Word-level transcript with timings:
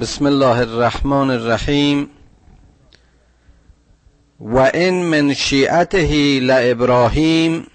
بسم 0.00 0.26
الله 0.26 0.58
الرحمن 0.58 1.30
الرحیم. 1.30 2.10
و 4.40 4.58
این 4.58 5.04
من 5.04 5.34
شیعته 5.34 6.40
لابراهیم 6.40 7.66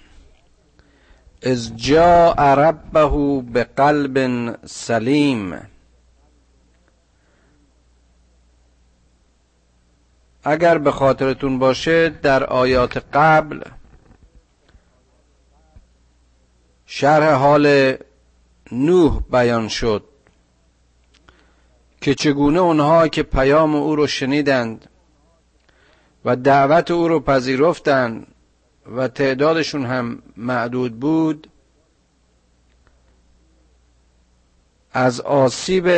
از 1.42 1.76
جاء 1.76 2.54
ربه 2.54 3.42
بقلب 3.54 4.56
سلیم. 4.66 5.54
اگر 10.44 10.78
به 10.78 10.90
خاطرتون 10.90 11.58
باشه 11.58 12.08
در 12.08 12.44
آیات 12.44 13.04
قبل 13.12 13.60
شرح 16.86 17.34
حال 17.34 17.96
نوح 18.72 19.22
بیان 19.30 19.68
شد. 19.68 20.11
که 22.02 22.14
چگونه 22.14 22.60
اونها 22.60 23.08
که 23.08 23.22
پیام 23.22 23.74
او 23.74 23.96
رو 23.96 24.06
شنیدند 24.06 24.88
و 26.24 26.36
دعوت 26.36 26.90
او 26.90 27.08
رو 27.08 27.20
پذیرفتند 27.20 28.26
و 28.96 29.08
تعدادشون 29.08 29.86
هم 29.86 30.22
معدود 30.36 31.00
بود 31.00 31.50
از 34.92 35.20
آسیب 35.20 35.88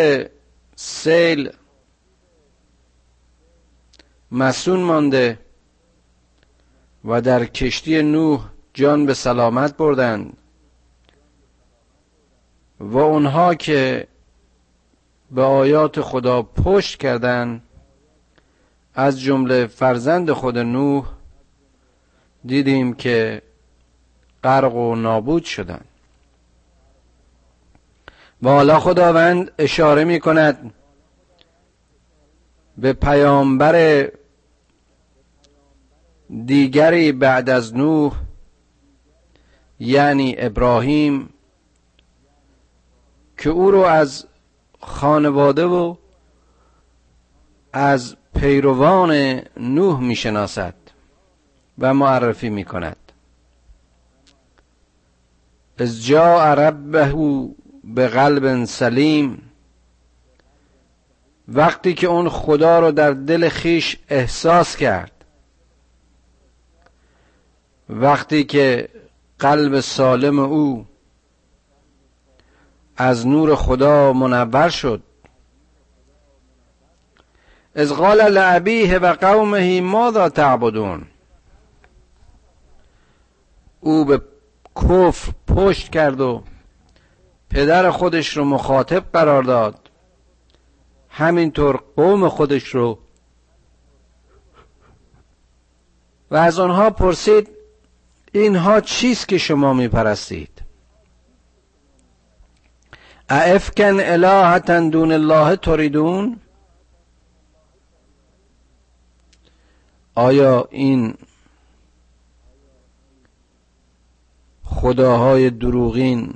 سیل 0.77 1.53
مسون 4.33 4.81
مانده 4.81 5.39
و 7.05 7.21
در 7.21 7.45
کشتی 7.45 8.03
نوح 8.03 8.51
جان 8.75 9.07
به 9.07 9.15
سلامت 9.15 9.77
بردند 9.77 10.37
و 12.81 12.99
اونها 12.99 13.55
که 13.55 14.07
به 15.31 15.43
آیات 15.43 16.01
خدا 16.01 16.43
پشت 16.43 16.99
کردند 16.99 17.63
از 18.95 19.21
جمله 19.21 19.67
فرزند 19.67 20.33
خود 20.33 20.59
نوح 20.59 21.07
دیدیم 22.47 22.95
که 22.95 23.43
غرق 24.45 24.75
و 24.75 24.95
نابود 24.95 25.45
شدند 25.45 25.85
و 28.43 28.49
حالا 28.49 28.81
خداوند 28.81 29.51
اشاره 29.59 30.05
می 30.05 30.21
کند 30.21 30.75
به 32.79 32.93
پیامبر 32.93 34.09
دیگری 36.47 37.13
بعد 37.13 37.51
از 37.51 37.77
نوح 37.77 38.15
یعنی 39.81 40.35
ابراهیم 40.39 41.29
که 43.39 43.51
او 43.51 43.71
رو 43.71 43.81
از 43.81 44.27
خانواده 44.87 45.65
و 45.65 45.97
از 47.73 48.17
پیروان 48.35 49.41
نوح 49.57 50.01
می‌شناسد 50.01 50.75
و 51.79 51.95
معرفی 51.95 52.51
می 52.51 52.65
کند 52.65 52.97
از 55.79 56.07
جا 56.07 56.55
ربه 56.55 57.15
به 57.85 58.09
قلب 58.09 58.65
سلیم 58.65 59.51
وقتی 61.49 61.95
که 61.95 62.07
اون 62.07 62.29
خدا 62.29 62.81
رو 62.81 62.93
در 62.93 63.11
دل 63.11 63.49
خیش 63.49 63.97
احساس 64.09 64.77
کرد 64.77 65.25
وقتی 67.89 68.45
که 68.45 68.89
قلب 69.39 69.81
سالم 69.81 70.39
او 70.39 70.87
از 72.97 73.27
نور 73.27 73.55
خدا 73.55 74.13
منور 74.13 74.69
شد. 74.69 75.03
از 77.75 77.93
قال 77.93 78.29
لعبیه 78.29 78.99
و 78.99 79.13
قومه 79.13 79.81
ماذا 79.81 80.29
تعبدون؟ 80.29 81.07
او 83.81 84.05
به 84.05 84.23
کفر 84.77 85.33
پشت 85.47 85.89
کرد 85.93 86.21
و 86.21 86.43
پدر 87.51 87.91
خودش 87.91 88.37
رو 88.37 88.45
مخاطب 88.45 89.05
قرار 89.13 89.43
داد. 89.43 89.91
همینطور 91.09 91.83
قوم 91.97 92.29
خودش 92.29 92.69
رو. 92.69 92.99
و 96.31 96.37
از 96.37 96.59
آنها 96.59 96.91
پرسید 96.91 97.49
اینها 98.33 98.81
چیست 98.81 99.29
که 99.29 99.39
شما 99.39 99.73
میپرستید؟ 99.73 100.54
افکن 103.37 104.01
الهتا 104.01 104.81
دون 104.81 105.13
الله 105.13 105.57
تریدون 105.57 106.41
آیا 110.15 110.69
این 110.71 111.15
خداهای 114.65 115.51
دروغین 115.51 116.35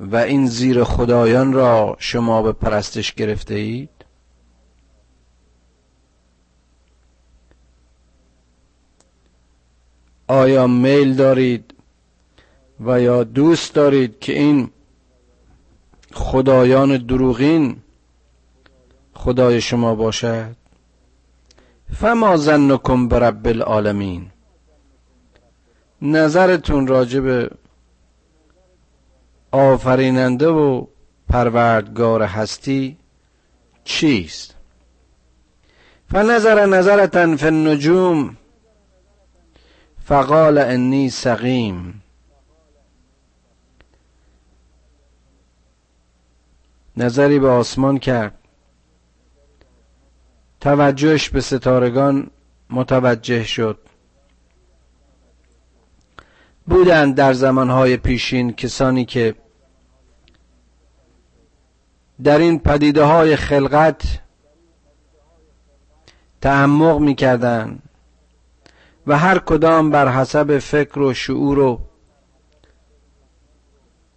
و 0.00 0.16
این 0.16 0.46
زیر 0.46 0.84
خدایان 0.84 1.52
را 1.52 1.96
شما 1.98 2.42
به 2.42 2.52
پرستش 2.52 3.14
گرفته 3.14 3.54
اید؟ 3.54 3.90
آیا 10.26 10.66
میل 10.66 11.14
دارید 11.14 11.74
و 12.80 13.00
یا 13.00 13.24
دوست 13.24 13.74
دارید 13.74 14.18
که 14.18 14.32
این 14.32 14.70
خدایان 16.12 16.96
دروغین 16.96 17.76
خدای 19.14 19.60
شما 19.60 19.94
باشد؟ 19.94 20.56
فما 21.92 22.36
ظنکم 22.36 23.08
برب 23.08 23.46
العالمین. 23.46 24.30
نظرتون 26.02 26.86
راجع 26.86 27.20
به 27.20 27.50
آفریننده 29.52 30.48
و 30.48 30.86
پروردگار 31.28 32.22
هستی 32.22 32.96
چیست؟ 33.84 34.54
فنظر 36.12 36.66
نظرتا 36.66 37.36
فی 37.36 37.46
النجوم 37.46 38.36
فقال 40.04 40.58
انی 40.58 41.10
سقیم. 41.10 42.02
نظری 47.00 47.38
به 47.38 47.48
آسمان 47.48 47.98
کرد. 47.98 48.38
توجهش 50.60 51.30
به 51.30 51.40
ستارگان 51.40 52.30
متوجه 52.70 53.44
شد. 53.44 53.78
بودند 56.66 57.14
در 57.14 57.32
زمانهای 57.32 57.96
پیشین 57.96 58.52
کسانی 58.52 59.04
که 59.04 59.34
در 62.22 62.38
این 62.38 62.58
پدیده 62.58 63.04
های 63.04 63.36
خلقت 63.36 64.02
تعمق 66.40 66.98
می‌کردند 66.98 67.82
و 69.06 69.18
هر 69.18 69.38
کدام 69.38 69.90
بر 69.90 70.08
حسب 70.08 70.58
فکر 70.58 70.98
و 70.98 71.14
شعور 71.14 71.58
و 71.58 71.80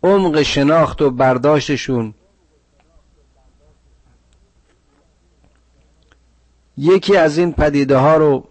عمق 0.03 0.41
شناخت 0.41 1.01
و 1.01 1.11
برداشتشون 1.11 2.13
یکی 6.77 7.17
از 7.17 7.37
این 7.37 7.53
پدیده 7.53 7.97
ها 7.97 8.17
رو 8.17 8.47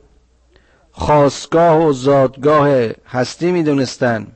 خواستگاه 0.93 1.85
و 1.87 1.93
زادگاه 1.93 2.69
هستی 3.07 3.53
می 3.53 3.63
دونستن 3.63 4.27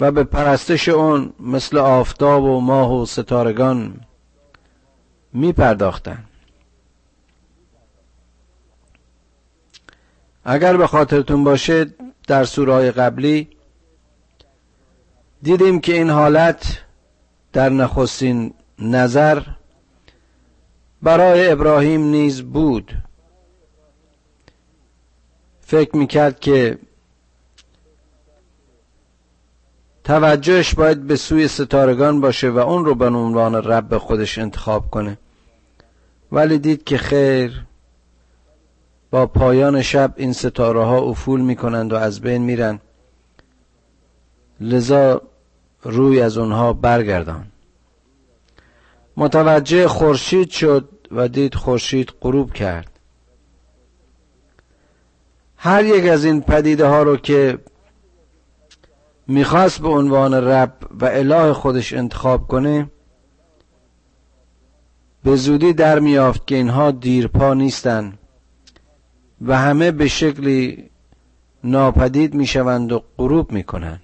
و 0.00 0.10
به 0.10 0.24
پرستش 0.24 0.88
اون 0.88 1.32
مثل 1.40 1.78
آفتاب 1.78 2.44
و 2.44 2.60
ماه 2.60 2.92
و 3.02 3.06
ستارگان 3.06 4.00
می 5.32 5.52
پرداختن. 5.52 6.24
اگر 10.44 10.76
به 10.76 10.86
خاطرتون 10.86 11.44
باشه 11.44 11.86
در 12.26 12.44
سورهای 12.44 12.90
قبلی 12.90 13.48
دیدیم 15.42 15.80
که 15.80 15.94
این 15.94 16.10
حالت 16.10 16.78
در 17.52 17.68
نخستین 17.68 18.54
نظر 18.78 19.42
برای 21.02 21.50
ابراهیم 21.50 22.04
نیز 22.04 22.42
بود. 22.42 22.92
فکر 25.60 25.96
می‌کرد 25.96 26.40
که 26.40 26.78
توجهش 30.04 30.74
باید 30.74 31.06
به 31.06 31.16
سوی 31.16 31.48
ستارگان 31.48 32.20
باشه 32.20 32.50
و 32.50 32.58
اون 32.58 32.84
رو 32.84 32.94
به 32.94 33.06
عنوان 33.06 33.54
رب 33.54 33.98
خودش 33.98 34.38
انتخاب 34.38 34.90
کنه. 34.90 35.18
ولی 36.32 36.58
دید 36.58 36.84
که 36.84 36.98
خیر 36.98 37.64
با 39.10 39.26
پایان 39.26 39.82
شب 39.82 40.12
این 40.16 40.32
ستاره 40.32 40.84
ها 40.84 40.98
افول 40.98 41.40
می‌کنند 41.40 41.92
و 41.92 41.96
از 41.96 42.20
بین 42.20 42.42
میرن. 42.42 42.80
لذا 44.60 45.22
روی 45.82 46.20
از 46.20 46.38
اونها 46.38 46.72
برگردان. 46.72 47.51
متوجه 49.16 49.88
خورشید 49.88 50.50
شد 50.50 50.88
و 51.10 51.28
دید 51.28 51.54
خورشید 51.54 52.12
غروب 52.20 52.52
کرد. 52.52 52.90
هر 55.56 55.84
یک 55.84 56.06
از 56.06 56.24
این 56.24 56.40
پدیده 56.40 56.86
ها 56.86 57.02
رو 57.02 57.16
که 57.16 57.58
می‌خواست 59.26 59.80
به 59.80 59.88
عنوان 59.88 60.34
رب 60.34 60.76
و 61.00 61.04
اله 61.04 61.52
خودش 61.52 61.92
انتخاب 61.92 62.46
کنه 62.46 62.90
به 65.24 65.36
زودی 65.36 65.72
در 65.72 65.98
میافت 65.98 66.46
که 66.46 66.54
اینها 66.54 66.90
دیرپا 66.90 67.54
نیستند 67.54 68.18
و 69.46 69.58
همه 69.58 69.90
به 69.90 70.08
شکلی 70.08 70.90
ناپدید 71.64 72.34
می‌شوند 72.34 72.92
و 72.92 73.02
غروب 73.18 73.52
می‌کنند. 73.52 74.00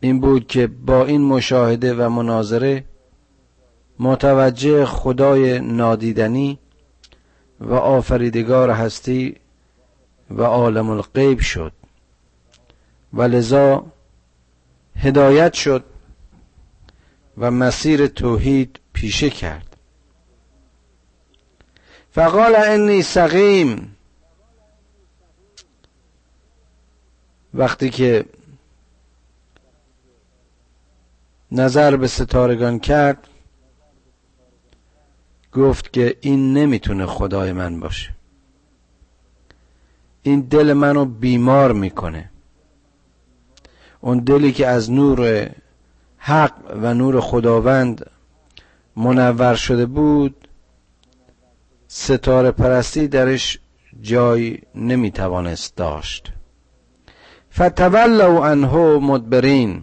این 0.00 0.20
بود 0.20 0.46
که 0.46 0.66
با 0.66 1.04
این 1.04 1.20
مشاهده 1.20 1.94
و 1.94 2.08
مناظره 2.08 2.84
متوجه 3.98 4.84
خدای 4.84 5.60
نادیدنی 5.60 6.58
و 7.60 7.74
آفریدگار 7.74 8.70
هستی 8.70 9.36
و 10.30 10.42
عالم 10.42 10.90
الغیب 10.90 11.40
شد. 11.40 11.72
و 13.12 13.22
لذا 13.22 13.86
هدایت 14.96 15.52
شد 15.52 15.84
و 17.38 17.50
مسیر 17.50 18.06
توحید 18.06 18.80
پیشه 18.92 19.30
کرد. 19.30 19.76
فقال 22.10 22.56
انی 22.56 23.02
سقیم. 23.02 23.96
وقتی 27.54 27.90
که 27.90 28.24
نظر 31.52 31.96
به 31.96 32.06
ستارگان 32.06 32.78
کرد 32.78 33.28
گفت 35.52 35.92
که 35.92 36.16
این 36.20 36.52
نمی‌تونه 36.52 37.06
خدای 37.06 37.52
من 37.52 37.80
باشه. 37.80 38.10
این 40.22 40.40
دل 40.40 40.72
منو 40.72 41.04
بیمار 41.04 41.72
می‌کنه. 41.72 42.30
اون 44.00 44.18
دلی 44.18 44.52
که 44.52 44.66
از 44.66 44.90
نور 44.90 45.50
حق 46.18 46.52
و 46.82 46.94
نور 46.94 47.20
خداوند 47.20 48.10
منور 48.96 49.54
شده 49.54 49.86
بود 49.86 50.48
ستاره 51.88 52.50
پرستی 52.50 53.08
درش 53.08 53.58
جای 54.02 54.58
نمی‌توانست 54.74 55.76
داشت. 55.76 56.32
فتولوا 57.52 58.46
عنه 58.46 58.98
مدبرین. 58.98 59.82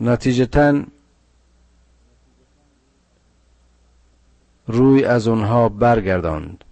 نتیجتا 0.00 0.82
روی 4.66 5.04
از 5.04 5.28
اونها 5.28 5.68
برگرداند. 5.68 6.64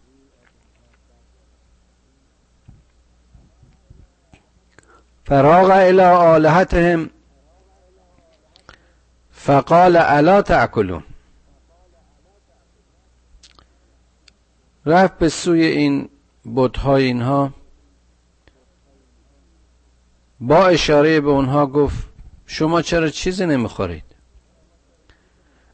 فراغ 5.24 5.70
الى 5.70 6.02
آلهتهم 6.02 7.10
فقال 9.30 9.96
الا 9.96 10.42
تأکلون. 10.42 11.02
رفت 14.86 15.18
به 15.18 15.28
سوی 15.28 15.66
این 15.66 16.08
بتهای 16.56 17.04
اینها. 17.04 17.50
با 20.40 20.66
اشاره 20.66 21.20
به 21.20 21.30
اونها 21.30 21.66
گفت 21.66 22.08
شما 22.46 22.82
چرا 22.82 23.08
چیزی 23.08 23.46
نمی‌خورید؟ 23.46 24.04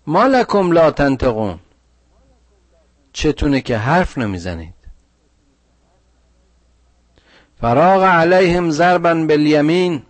ما 0.06 0.26
لکم 0.26 0.72
لا 0.72 0.90
تنتقون 0.90 1.58
چتونه 3.16 3.60
که 3.60 3.76
حرف 3.76 4.18
نمی‌زنید. 4.18 4.74
فراغ 7.60 8.02
علیهم 8.02 8.70
ضربا 8.70 9.14
بالیمین. 9.14 10.02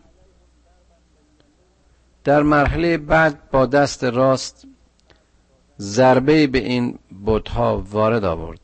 در 2.24 2.42
مرحله 2.42 2.98
بعد 2.98 3.50
با 3.50 3.66
دست 3.66 4.04
راست 4.04 4.66
ضربه 5.78 6.46
به 6.46 6.58
این 6.58 6.98
بتها 7.26 7.84
وارد 7.90 8.24
آورد. 8.24 8.60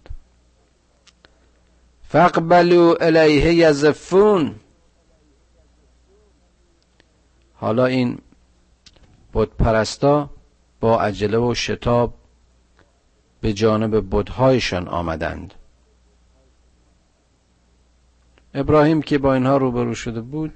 فقبلوا 2.03 2.95
الیه 3.01 3.55
یزفون. 3.55 4.55
حالا 7.55 7.87
این 7.87 8.19
بت 9.35 9.49
پرستا 9.49 10.31
با 10.81 11.01
عجله 11.01 11.39
و 11.39 11.55
شتاب 11.55 12.22
به 13.43 13.53
جانب 13.53 14.17
بتهایشان 14.17 14.89
آمدند. 14.89 15.55
ابراهیم 18.55 19.03
که 19.03 19.19
با 19.19 19.35
اینها 19.35 19.57
روبرو 19.57 19.95
شده 19.95 20.21
بود 20.21 20.55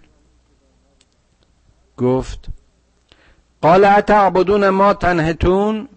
گفت 1.96 2.46
قال 3.62 3.84
اتعبدون 3.84 4.68
ما 4.68 4.94
تنهتون؟ 4.94 5.88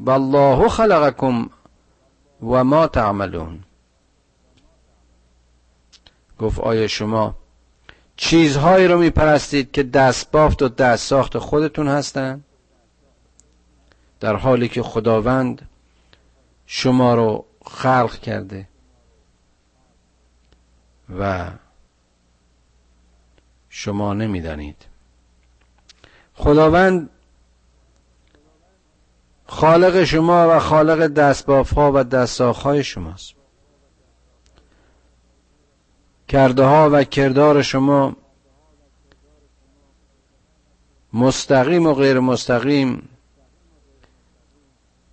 والله 0.00 0.68
خلقكم 0.68 1.50
و 2.42 2.64
ما 2.64 2.86
تعملون. 2.86 3.60
گفت 6.38 6.60
آیا 6.60 6.86
شما 6.86 7.34
چیزهایی 8.16 8.88
رو 8.88 8.98
میپرستید 8.98 9.72
که 9.72 9.82
دست 9.82 10.30
بافت 10.30 10.62
و 10.62 10.68
دست 10.68 11.06
ساخت 11.06 11.38
خودتون 11.38 11.88
هستند 11.88 12.44
در 14.20 14.36
حالی 14.36 14.68
که 14.68 14.82
خداوند 14.82 15.68
شما 16.72 17.14
رو 17.14 17.44
خلق 17.66 18.18
کرده. 18.18 18.68
و 21.18 21.50
شما 23.68 24.14
نمی‌دانید. 24.14 24.86
خداوند 26.34 27.10
خالق 29.46 30.04
شما 30.04 30.56
و 30.56 30.58
خالق 30.58 31.06
دستباف 31.06 31.74
ها 31.74 31.92
و 31.94 32.04
دستاخ 32.04 32.62
های 32.62 32.84
شماست. 32.84 33.34
کرده 36.28 36.64
ها 36.64 36.90
و 36.92 37.04
کردار 37.04 37.62
شما 37.62 38.16
مستقیم 41.12 41.86
و 41.86 41.94
غیر 41.94 42.20
مستقیم 42.20 43.08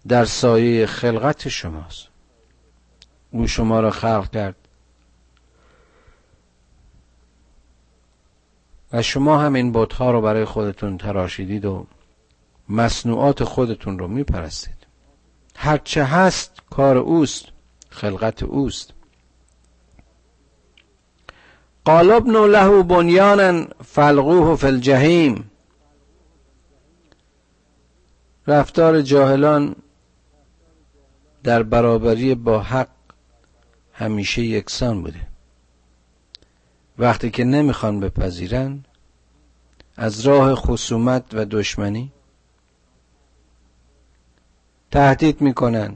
در 0.08 0.26
سایه 0.26 0.86
خلقت 0.86 1.48
شماست. 1.48 2.08
او 3.32 3.48
شما 3.48 3.80
را 3.80 3.92
خلق 3.92 4.30
کرد. 4.32 4.56
و 8.94 9.02
شما 9.02 9.40
هم 9.40 9.54
این 9.54 9.72
بتها 9.72 10.12
رو 10.12 10.22
برای 10.22 10.46
خودتون 10.46 10.98
تراشیدید 10.98 11.66
و 11.66 11.88
مصنوعات 12.70 13.44
خودتون 13.44 14.00
رو 14.00 14.08
میپرستید. 14.08 14.88
هرچه 15.56 16.04
هست 16.04 16.52
کار 16.70 16.98
اوست 16.98 17.46
خلقت 17.90 18.44
اوست. 18.44 18.94
قال 21.86 22.12
ابن 22.12 22.32
له 22.32 22.84
بنیانا 22.84 23.66
فلقوه 23.84 24.56
فی 24.56 24.68
الجحیم. 24.68 25.52
رفتار 28.48 29.02
جاهلان 29.02 29.76
در 31.48 31.64
برابری 31.64 32.36
با 32.36 32.60
حق 32.62 32.90
همیشه 33.94 34.42
یکسان 34.42 35.02
بوده. 35.02 35.28
وقتی 36.98 37.30
که 37.30 37.44
نمی‌خوان 37.44 38.00
بپذیرن 38.00 38.84
از 39.98 40.22
راه 40.22 40.56
خصومت 40.56 41.24
و 41.34 41.46
دشمنی 41.46 42.12
تهدید 44.92 45.42
می‌کنن 45.42 45.96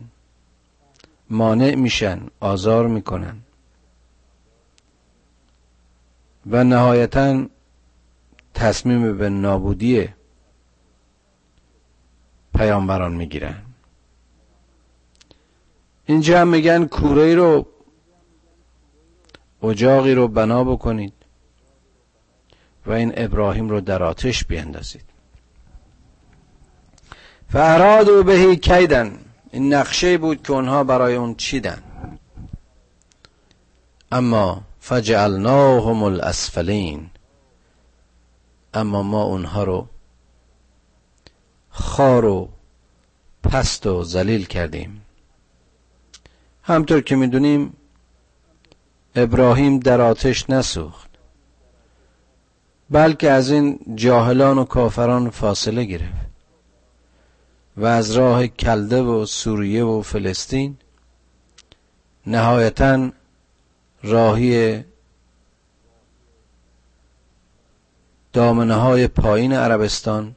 مانع 1.29 1.75
میشن 1.75 2.19
آزار 2.39 2.87
می‌کنن 2.87 3.37
و 6.45 6.63
نهایتا 6.63 7.45
تصمیم 8.53 9.17
به 9.17 9.29
نابودی 9.29 10.09
پیامبران 12.55 13.13
می‌گیرن. 13.13 13.70
اینجا 16.11 16.41
هم 16.41 16.47
میگن 16.47 16.85
کوره 16.85 17.35
رو 17.35 17.65
اجاقی 19.63 20.13
رو 20.13 20.27
بنا 20.27 20.63
بکنید 20.63 21.13
و 22.85 22.91
این 22.91 23.13
ابراهیم 23.15 23.69
رو 23.69 23.81
در 23.81 24.03
آتش 24.03 24.45
بیندازید. 24.45 25.03
و 27.53 28.23
بهی 28.23 28.55
کیدن. 28.55 29.19
این 29.51 29.73
نقشه 29.73 30.17
بود 30.17 30.43
که 30.43 30.53
اونها 30.53 30.83
برای 30.83 31.15
اون 31.15 31.35
چیدن. 31.35 31.83
اما 34.11 34.61
فجعلناهم 34.79 36.03
الاسفلین. 36.03 37.09
اما 38.73 39.03
ما 39.03 39.23
اونها 39.23 39.63
رو 39.63 39.87
خار 41.69 42.25
و 42.25 42.49
پست 43.43 43.87
و 43.87 44.03
ذلیل 44.03 44.45
کردیم. 44.45 45.01
همطور 46.63 47.01
که 47.01 47.15
می‌دونیم 47.15 47.73
ابراهیم 49.15 49.79
در 49.79 50.01
آتش 50.01 50.49
نسوخت 50.49 51.09
بلکه 52.89 53.31
از 53.31 53.51
این 53.51 53.79
جاهلان 53.95 54.57
و 54.57 54.63
کافران 54.63 55.29
فاصله 55.29 55.83
گرفت 55.83 56.31
و 57.77 57.85
از 57.85 58.11
راه 58.11 58.47
کلده 58.47 59.01
و 59.01 59.25
سوریه 59.25 59.83
و 59.83 60.01
فلسطین 60.01 60.77
نهایتا 62.27 63.11
راهی 64.03 64.83
دامنه 68.33 68.75
های 68.75 69.07
پایین 69.07 69.53
عربستان 69.53 70.35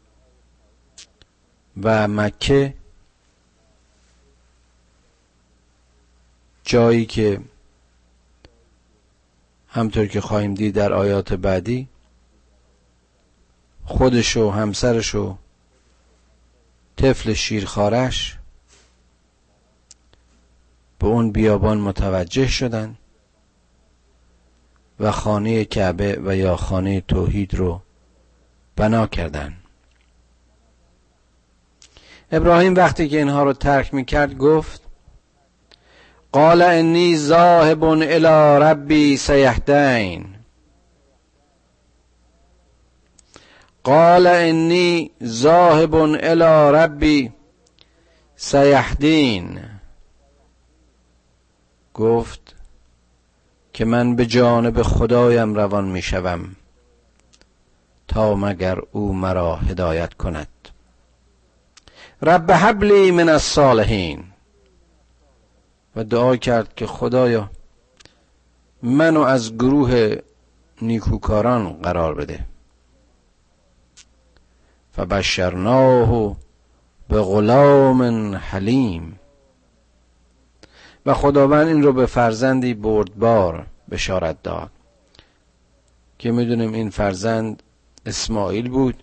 و 1.83 2.09
مکه 2.09 2.75
جایی 6.65 7.07
که 7.07 7.41
همطور 9.69 10.07
که 10.07 10.21
خواهیم 10.21 10.55
دید 10.55 10.75
در 10.75 10.93
آیات 10.93 11.33
بعدی 11.33 11.89
خودش 13.85 14.37
و 14.37 14.51
همسرش 14.51 15.15
و 15.15 15.37
طفل 16.97 17.33
شیرخارش 17.33 18.39
به 20.99 21.07
اون 21.07 21.33
بیابان 21.33 21.81
متوجه 21.81 22.49
شدند 22.49 22.99
و 25.01 25.11
خانه 25.11 25.65
کعبه 25.65 26.21
و 26.25 26.37
یا 26.37 26.57
خانه 26.57 27.01
توحید 27.01 27.55
رو 27.55 27.81
بنا 28.77 29.07
کردند 29.07 29.57
ابراهیم 32.33 32.75
وقتی 32.75 33.09
که 33.09 33.19
اینها 33.19 33.43
رو 33.43 33.53
ترک 33.53 33.95
می‌کرد 33.95 34.39
گفت 34.39 34.84
قال 36.35 36.63
انی 36.63 37.17
ذاهب 37.17 37.85
الى 37.85 38.59
ربی 38.63 39.17
سیهدین 39.17 40.27
قال 43.85 44.27
انی 44.27 45.11
ذاهب 45.25 45.95
الى 45.95 46.77
ربی 46.77 47.33
سیهدین 48.37 49.61
گفت 51.95 52.55
که 53.73 53.85
من 53.85 54.17
به 54.17 54.27
جانب 54.27 54.83
خدایم 54.83 55.55
روان 55.55 55.85
می 55.85 56.03
شوم 56.03 56.57
تا 58.09 58.35
مگر 58.35 58.79
او 58.93 59.13
مرا 59.13 59.57
هدایت 59.57 60.15
کند. 60.15 60.49
رب 62.23 62.51
حبلی 62.51 63.11
من 63.11 63.29
الصالحین. 63.29 64.34
و 65.97 66.05
دعا 66.05 66.37
کرد 66.37 66.75
که 66.75 66.87
خدایا 66.87 67.51
منو 68.83 69.21
از 69.21 69.55
گروه 69.55 70.17
نیکوکاران 70.83 71.73
قرار 71.73 72.15
بده. 72.15 72.45
فبشرناه 74.93 76.37
به 77.09 77.23
غلام 77.23 78.35
حلیم. 78.35 79.21
و 81.07 81.15
خداوند 81.15 81.69
این 81.69 81.83
رو 81.83 81.93
به 81.93 82.07
فرزندی 82.07 82.75
بردبار 82.75 83.67
بشارت 83.91 84.43
داد. 84.43 84.71
که 86.19 86.33
می‌دونیم 86.33 86.73
این 86.73 86.91
فرزند 86.91 87.63
اسماعیل 88.07 88.69
بود. 88.69 89.03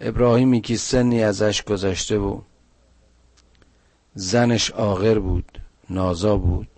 ابراهیمی 0.00 0.60
که 0.60 0.76
سنی 0.76 1.22
ازش 1.22 1.62
گذشته 1.62 2.18
بود. 2.18 2.46
زنش 4.18 4.70
آغر 4.70 5.18
بود 5.18 5.58
نازا 5.90 6.36
بود. 6.36 6.68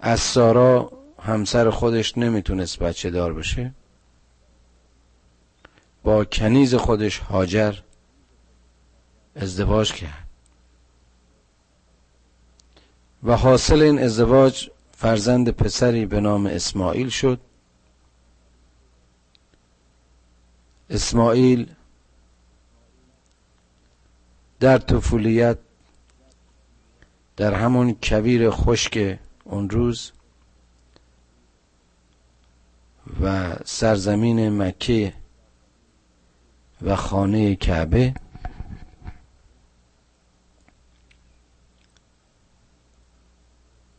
از 0.00 0.20
سارا 0.20 0.92
همسر 1.22 1.70
خودش 1.70 2.18
نمی‌تونست 2.18 2.78
بچه 2.78 3.10
دار 3.10 3.34
بشه. 3.34 3.72
با 6.02 6.24
کنیز 6.24 6.74
خودش 6.74 7.18
هاجر 7.18 7.74
ازدواج 9.36 9.92
کرد. 9.92 10.28
و 13.24 13.36
حاصل 13.36 13.82
این 13.82 13.98
ازدواج 13.98 14.70
فرزند 14.92 15.50
پسری 15.50 16.06
به 16.06 16.20
نام 16.20 16.46
اسماعیل 16.46 17.08
شد. 17.08 17.40
اسماعیل 20.90 21.74
در 24.60 24.78
طفولیت 24.78 25.58
در 27.42 27.54
همون 27.54 27.96
کویر 28.02 28.50
خشک 28.50 29.18
اون 29.44 29.70
روز 29.70 30.12
و 33.22 33.56
سرزمین 33.64 34.62
مکه 34.62 35.14
و 36.82 36.96
خانه 36.96 37.56
کعبه 37.56 38.14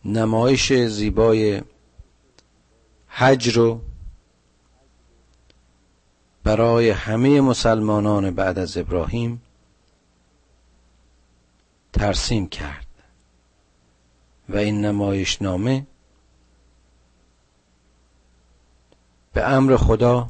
نمایش 0.06 0.74
زیبای 0.74 1.62
حج 3.08 3.58
رو 3.58 3.82
برای 6.44 6.90
همه 6.90 7.42
مسلمانان 7.42 8.32
بعد 8.32 8.60
از 8.60 8.78
ابراهیم 8.78 9.42
ترسیم 11.94 12.48
کرد. 12.48 12.83
و 14.50 14.58
این 14.58 14.86
نمایش 14.86 15.42
نامه 15.42 15.88
به 19.34 19.50
امر 19.50 19.76
خدا 19.76 20.30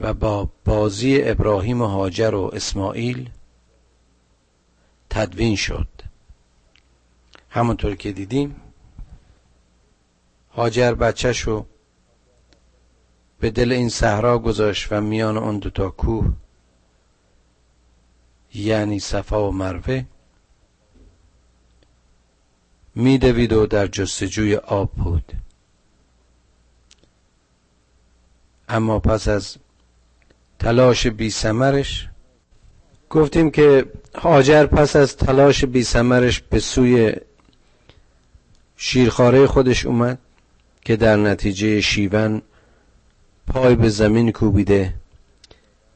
و 0.00 0.14
با 0.14 0.48
بازی 0.64 1.22
ابراهیم 1.22 1.82
و 1.82 1.86
هاجر 1.86 2.34
و 2.34 2.50
اسماعیل 2.52 3.30
تدوین 5.10 5.56
شد. 5.56 5.88
همونطور 7.50 7.94
که 7.94 8.12
دیدیم 8.12 8.56
هاجر 10.54 10.94
بچهشو 10.94 11.66
به 13.40 13.50
دل 13.50 13.72
این 13.72 13.88
صحرا 13.88 14.38
گذاشت 14.38 14.92
و 14.92 15.00
میان 15.00 15.38
آن 15.38 15.58
دوتا 15.58 15.90
کوه 15.90 16.32
یعنی 18.54 18.98
صفا 18.98 19.48
و 19.48 19.52
مروه 19.52 20.04
میدوید 22.94 23.52
و 23.52 23.66
در 23.66 23.86
جستجوی 23.86 24.56
آب 24.56 24.90
بود. 24.92 25.32
اما 28.68 28.98
پس 28.98 29.28
از 29.28 29.56
تلاش 30.58 31.06
بی 31.06 31.30
سمرش 31.30 32.08
گفتیم 33.10 33.50
که 33.50 33.86
هاجر 34.14 34.66
پس 34.66 34.96
از 34.96 35.16
تلاش 35.16 35.64
بی 35.64 35.82
سمرش 35.82 36.40
به 36.40 36.58
سوی 36.58 37.12
شیرخاره 38.76 39.46
خودش 39.46 39.86
اومد 39.86 40.18
که 40.84 40.96
در 40.96 41.16
نتیجه 41.16 41.80
شیون 41.80 42.42
پای 43.46 43.74
به 43.74 43.88
زمین 43.88 44.32
کوبیده 44.32 44.94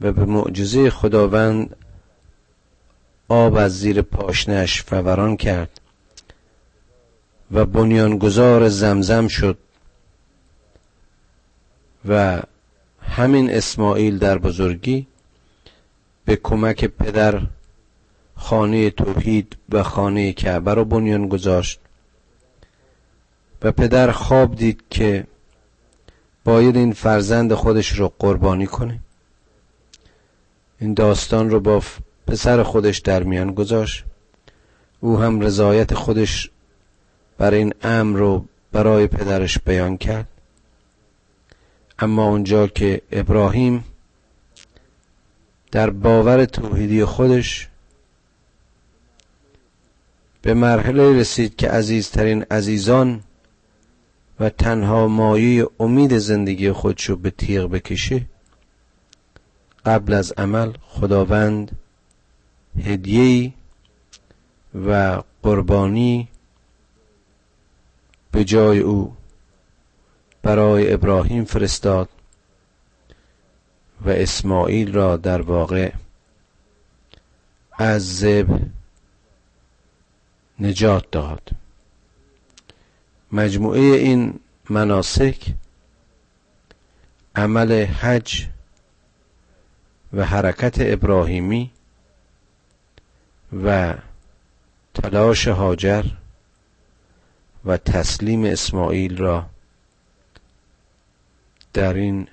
و 0.00 0.12
به 0.12 0.24
معجزه 0.24 0.90
خداوند 0.90 1.76
آب 3.28 3.54
از 3.54 3.78
زیر 3.78 4.02
پاشنش 4.02 4.82
فوران 4.82 5.36
کرد. 5.36 5.80
و 7.52 7.64
بنیانگذار 7.64 8.68
زمزم 8.68 9.28
شد 9.28 9.58
و 12.08 12.42
همین 13.00 13.50
اسماعیل 13.50 14.18
در 14.18 14.38
بزرگی 14.38 15.06
به 16.24 16.36
کمک 16.36 16.84
پدر 16.84 17.42
خانه 18.36 18.90
توحید 18.90 19.56
و 19.72 19.82
خانه 19.82 20.32
کعبه 20.32 20.74
رو 20.74 20.84
بنیان 20.84 21.28
گذاشت 21.28 21.80
و 23.62 23.72
پدر 23.72 24.10
خواب 24.10 24.54
دید 24.54 24.82
که 24.90 25.26
باید 26.44 26.76
این 26.76 26.92
فرزند 26.92 27.54
خودش 27.54 27.92
رو 27.92 28.12
قربانی 28.18 28.66
کنه. 28.66 28.98
این 30.80 30.94
داستان 30.94 31.50
رو 31.50 31.60
با 31.60 31.82
پسر 32.26 32.62
خودش 32.62 32.98
در 32.98 33.22
میان 33.22 33.54
گذاشت. 33.54 34.04
او 35.00 35.18
هم 35.18 35.40
رضایت 35.40 35.94
خودش 35.94 36.50
بر 37.38 37.54
این 37.54 37.74
امر 37.82 38.18
رو 38.18 38.44
برای 38.72 39.06
پدرش 39.06 39.58
بیان 39.58 39.96
کرد. 39.96 40.28
اما 41.98 42.28
اونجا 42.28 42.66
که 42.66 43.02
ابراهیم 43.12 43.84
در 45.72 45.90
باور 45.90 46.44
توحیدی 46.44 47.04
خودش 47.04 47.68
به 50.42 50.54
مرحله 50.54 51.20
رسید 51.20 51.56
که 51.56 51.68
عزیزترین 51.68 52.42
عزیزان 52.50 53.20
و 54.40 54.50
تنها 54.50 55.08
مایه 55.08 55.68
امید 55.80 56.18
زندگی 56.18 56.72
خودشو 56.72 57.16
به 57.16 57.30
تیغ 57.30 57.70
بکشه 57.70 58.22
قبل 59.86 60.12
از 60.12 60.32
عمل 60.36 60.72
خداوند 60.88 61.76
هدیه 62.84 63.52
و 64.86 65.22
قربانی 65.42 66.28
به 68.36 68.44
جای 68.44 68.78
او 68.78 69.16
برای 70.42 70.92
ابراهیم 70.92 71.44
فرستاد 71.44 72.08
و 74.00 74.10
اسماعیل 74.10 74.92
را 74.92 75.16
در 75.16 75.42
واقع 75.42 75.92
از 77.72 78.16
زب 78.16 78.46
نجات 80.58 81.10
داد. 81.10 81.50
مجموعه 83.32 83.80
این 83.80 84.40
مناسک 84.70 85.54
عمل 87.36 87.84
حج 87.84 88.46
و 90.12 90.24
حرکت 90.24 90.74
ابراهیمی 90.78 91.70
و 93.64 93.94
تلاش 94.94 95.48
هاجر 95.48 96.04
و 97.66 97.76
تسلیم 97.76 98.44
اسماعیل 98.44 99.16
را 99.16 99.46
در 101.72 101.94
این 101.94 102.28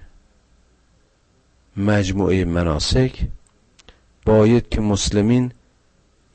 مجموعه 1.77 2.45
مناسک 2.45 3.19
باید 4.25 4.69
که 4.69 4.81
مسلمین 4.81 5.51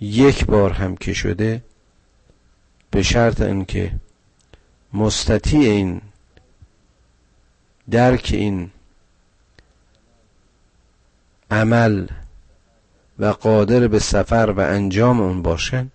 یک 0.01 0.47
بار 0.47 0.73
هم 0.73 0.97
که 0.97 1.13
شده 1.13 1.63
به 2.91 3.03
شرط 3.03 3.41
اینکه 3.41 3.93
مستطیع 4.93 5.71
این 5.71 6.01
درک 7.91 8.31
این 8.33 8.71
عمل 11.51 12.07
و 13.19 13.27
قادر 13.27 13.89
به 13.89 13.99
سفر 13.99 14.55
و 14.57 14.61
انجام 14.61 15.21
اون 15.21 15.43
باشن 15.43 15.91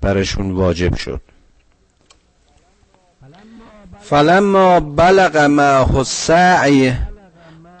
برشون 0.00 0.50
واجب 0.50 0.94
شد. 0.94 1.20
فلما 4.10 4.80
بلغ 4.80 5.36
معه 5.36 5.96
السعی 5.96 6.92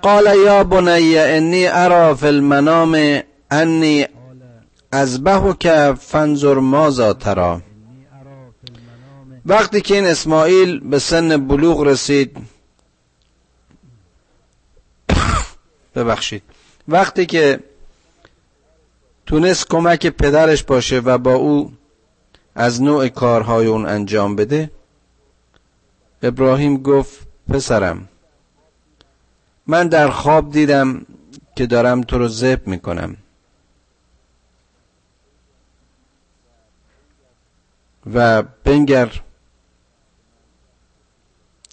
قال 0.02 0.36
یا 0.44 0.64
بنی 0.64 1.18
انی 1.18 1.66
ارى 1.66 2.14
فی 2.14 2.26
المنام 2.26 3.22
انی 3.50 4.06
که 5.60 5.94
فانظر 6.00 6.54
ماذا 6.54 7.12
ترى. 7.12 7.60
وقتی 9.46 9.80
که 9.80 9.94
این 9.94 10.04
اسماعیل 10.04 10.80
به 10.80 10.98
سن 10.98 11.48
بلوغ 11.48 11.80
رسید 11.80 12.36
ببخشید. 15.94 16.42
وقتی 16.88 17.26
که 17.26 17.60
تونست 19.26 19.68
کمک 19.68 20.06
پدرش 20.06 20.62
باشه 20.62 20.98
و 20.98 21.18
با 21.18 21.34
او 21.34 21.72
از 22.54 22.82
نوع 22.82 23.08
کارهای 23.08 23.66
اون 23.66 23.86
انجام 23.86 24.36
بده 24.36 24.70
ابراهیم 26.22 26.82
گفت 26.82 27.26
پسرم 27.48 28.08
من 29.66 29.88
در 29.88 30.10
خواب 30.10 30.52
دیدم 30.52 31.06
که 31.56 31.66
دارم 31.66 32.02
تو 32.02 32.18
رو 32.18 32.28
زب 32.28 32.66
می‌کنم. 32.66 33.16
و 38.14 38.42
بنگر 38.42 39.20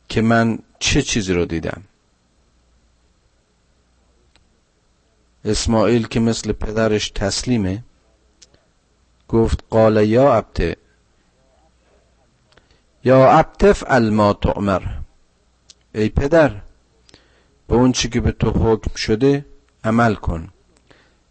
که 0.10 0.22
من 0.22 0.60
چه 0.80 1.02
چیزی 1.02 1.34
رو 1.34 1.46
دیدم؟ 1.46 1.84
اسماعیل 5.46 6.08
که 6.08 6.20
مثل 6.20 6.52
پدرش 6.52 7.10
تسلیمه 7.10 7.84
گفت 9.28 9.64
قال 9.70 10.10
یا 10.10 10.34
عبد 10.34 10.78
یا 13.06 13.32
عبتف 13.32 13.84
الما 13.88 14.34
تعمر. 14.34 14.82
ای 15.96 16.10
پدر 16.10 16.52
به 17.68 17.76
اون 17.76 17.92
چی 17.92 18.10
که 18.10 18.22
به 18.22 18.32
تو 18.32 18.50
حکم 18.52 18.96
شده 18.96 19.46
عمل 19.84 20.16
کن. 20.16 20.50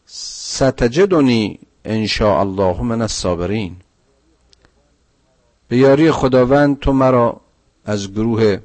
ستجدنی 0.07 1.59
ان 1.85 2.09
الله 2.21 2.83
من 2.83 3.03
الصابرین. 3.03 3.77
به 5.69 5.77
یاری 5.77 6.11
خداوند 6.11 6.79
تو 6.79 6.93
مرا 6.93 7.41
از 7.85 8.13
گروه 8.13 8.59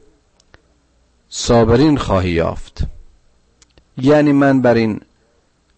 صابرین 1.30 1.98
خواهی 1.98 2.32
یافت. 2.32 2.82
یعنی 3.98 4.32
من 4.32 4.62
بر 4.62 4.74
این 4.74 5.02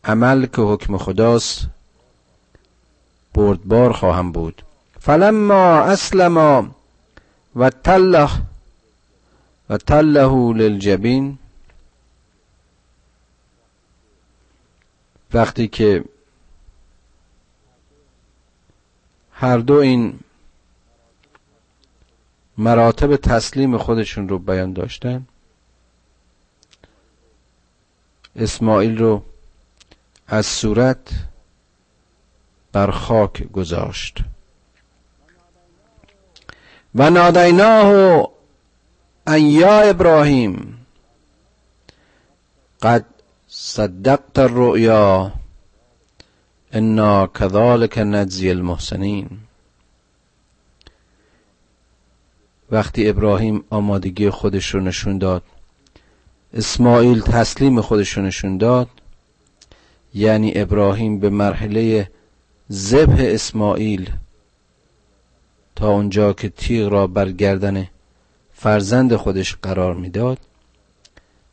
عمل 0.04 0.46
که 0.46 0.62
حکم 0.62 0.98
خداست 0.98 1.68
بردبار 3.34 3.92
خواهم 3.94 4.32
بود. 4.32 4.62
فلما 5.00 5.80
اسلما 5.80 6.81
و 7.56 7.70
تله 7.70 8.30
و 9.70 9.78
تله 9.78 10.54
للجبین. 10.54 11.38
وقتی 15.34 15.68
که 15.68 16.04
هر 19.32 19.58
دو 19.58 19.74
این 19.74 20.20
مراتب 22.58 23.16
تسلیم 23.16 23.78
خودشون 23.78 24.30
رو 24.30 24.40
بیان 24.40 24.74
داشتن 24.74 25.28
اسماعیل 28.36 28.98
رو 28.98 29.24
از 30.28 30.46
صورت 30.46 31.10
بر 32.72 32.92
خاک 32.92 33.44
گذاشت. 33.44 34.18
و 36.96 37.10
نادیناه 37.10 38.30
ان 39.28 39.42
یا 39.42 39.82
ابراهیم. 39.82 40.86
قد 42.82 43.06
صدقت 43.48 44.40
الرؤیا. 44.40 45.32
انا 46.74 47.28
كذلك 47.28 47.98
نجزی 47.98 48.50
المحسنین. 48.50 49.30
وقتی 52.72 53.10
ابراهیم 53.10 53.64
آمادگی 53.70 54.30
خودش 54.30 54.74
رو 54.74 54.82
نشون 54.82 55.18
داد 55.18 55.44
اسماعیل 56.54 57.22
تسلیم 57.22 57.82
خودش 57.82 58.18
رو 58.18 58.24
نشون 58.24 58.58
داد 58.58 58.90
یعنی 60.14 60.52
ابراهیم 60.56 61.20
به 61.20 61.30
مرحله 61.30 62.12
ذبح 62.72 63.18
اسماعیل 63.20 64.10
تا 65.82 65.90
اونجا 65.90 66.34
که 66.34 66.50
تیغ 66.50 66.88
را 66.88 67.08
بر 67.08 67.32
گردن 67.32 67.88
فرزند 68.54 69.16
خودش 69.16 69.56
قرار 69.56 69.96
می‌داد 69.96 70.38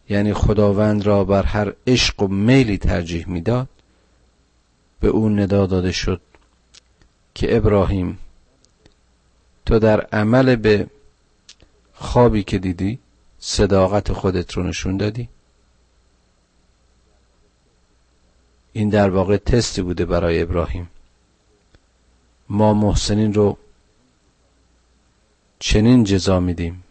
یعنی 0.09 0.33
خداوند 0.33 1.07
را 1.07 1.25
بر 1.25 1.43
هر 1.43 1.73
عشق 1.87 2.23
و 2.23 2.27
میلی 2.27 2.79
ترجیح 2.79 3.29
می‌داد 3.29 3.69
به 5.01 5.09
او 5.09 5.29
ندا 5.29 5.67
داده 5.67 5.93
شد 5.93 6.21
که 7.35 7.57
ابراهیم 7.57 8.19
تو 9.67 9.79
در 9.79 10.01
عمل 10.01 10.57
به 10.57 10.87
خوابی 11.95 12.43
که 12.43 12.59
دیدی 12.59 12.99
صداقت 13.39 14.13
خودت 14.13 14.53
رو 14.53 14.63
نشون 14.63 14.97
دادی؟ 14.97 15.29
این 18.73 18.89
در 18.89 19.11
واقع 19.11 19.37
تستی 19.37 19.83
بوده 19.83 20.05
برای 20.05 20.43
ابراهیم. 20.43 20.91
ما 22.49 22.75
محسنین 22.75 23.35
رو 23.35 23.59
چنین 25.59 26.05
جزا 26.05 26.41
میدیم. 26.41 26.83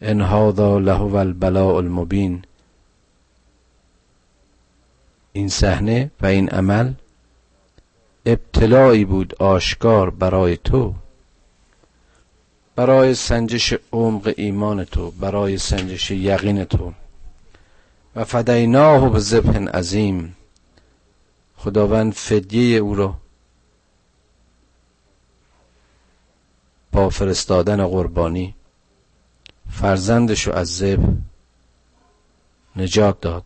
ان 0.00 0.20
هذا 0.20 0.78
له 0.78 1.14
البلاء 1.14 1.76
المبین. 1.76 2.44
این 5.32 5.48
صحنه 5.48 6.10
و 6.20 6.26
این 6.26 6.48
عمل 6.48 6.92
ابتلایی 8.26 9.04
بود 9.04 9.34
آشکار 9.42 10.10
برای 10.10 10.56
تو 10.56 10.94
برای 12.76 13.14
سنجش 13.14 13.74
عمق 13.92 14.34
ایمان 14.36 14.84
تو 14.84 15.10
برای 15.10 15.58
سنجش 15.58 16.10
یقین 16.10 16.64
تو. 16.64 16.92
و 18.16 18.24
فدیناه 18.24 19.12
به 19.12 19.18
ذبح 19.18 19.58
عظیم. 19.58 20.36
خداوند 21.56 22.12
فدیه 22.12 22.78
او 22.78 22.94
را 22.94 23.14
فرستادن 27.06 27.86
قربانی 27.86 28.54
فرزندش 29.70 30.48
از 30.48 30.76
زب 30.76 31.00
نجات 32.76 33.20
داد. 33.20 33.44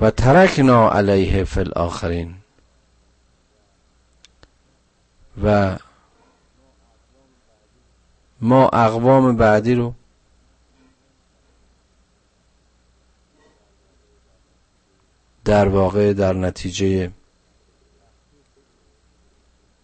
و 0.00 0.10
ترکنا 0.10 0.90
علیه 0.90 1.44
فی 1.44 1.60
الاخرین. 1.60 2.34
و 5.44 5.76
ما 8.40 8.68
اقوام 8.68 9.36
بعدی 9.36 9.74
رو 9.74 9.94
در 15.44 15.68
واقع 15.68 16.12
در 16.12 16.32
نتیجه 16.32 17.10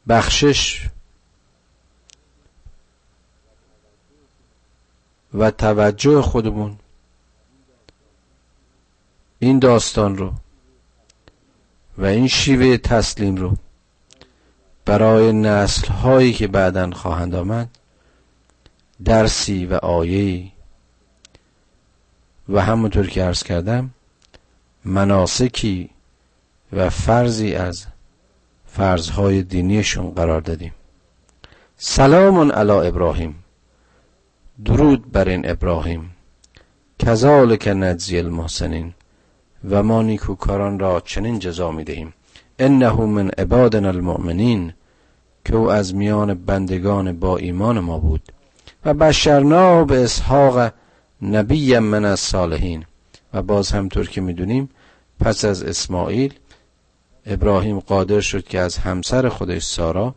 بخشش 0.09 0.88
و 5.35 5.51
توجه 5.51 6.23
خودمون 6.23 6.79
این 9.38 9.59
داستان 9.59 10.16
رو 10.16 10.33
و 11.99 12.05
این 12.05 12.29
شیوه 12.29 12.77
تسلیم 12.77 13.37
رو 13.37 13.57
برای 14.85 15.33
نسل 15.33 15.88
هایی 15.88 16.33
که 16.33 16.47
بعدا 16.47 16.90
خواهند 16.90 17.35
آمد 17.35 17.68
درسی 19.05 19.66
و 19.66 19.75
آیهی 19.75 20.53
و 22.49 22.62
همونطور 22.62 23.07
که 23.07 23.25
عرض 23.25 23.42
کردم 23.42 23.90
مناسکی 24.85 25.90
و 26.73 26.90
فرضی 26.90 27.55
از 27.55 27.87
فرضهای 28.66 29.42
دینیشون 29.42 30.11
قرار 30.11 30.40
دادیم. 30.40 30.75
سلام 31.77 32.53
علی 32.53 32.71
ابراهیم. 32.88 33.42
درود 34.64 35.12
بر 35.12 35.29
این 35.29 35.51
ابراهیم. 35.51 36.11
کذالک 36.98 37.68
نجزی 37.68 38.18
المحسنین. 38.18 38.94
و 39.70 39.83
ما 39.83 40.03
نیکوکاران 40.03 40.79
را 40.79 41.01
چنین 41.01 41.38
جزا 41.38 41.70
می 41.70 41.85
دهیم 41.85 42.14
انه 42.59 43.01
من 43.01 43.29
عبادنا 43.29 43.88
المؤمنین 43.88 44.72
که 45.44 45.57
او 45.57 45.70
از 45.70 45.94
میان 45.94 46.35
بندگان 46.35 47.12
با 47.12 47.37
ایمان 47.37 47.81
ما 47.81 47.98
بود. 47.98 48.33
و 48.85 48.94
بشرنا 48.94 49.85
به 49.85 50.05
اسحاق 50.05 50.72
نبی 51.22 51.79
من 51.79 52.05
از 52.05 52.20
صالحین 52.20 52.85
و 53.35 53.42
باز 53.42 53.72
همطور 53.72 54.09
که 54.09 54.20
می‌دونیم 54.20 54.68
پس 55.20 55.44
از 55.44 55.62
اسماعیل 55.62 56.35
ابراهیم 57.27 57.81
قادر 57.81 58.20
شد 58.20 58.44
که 58.44 58.59
از 58.59 58.77
همسر 58.77 59.29
خودش 59.29 59.62
سارا 59.62 60.14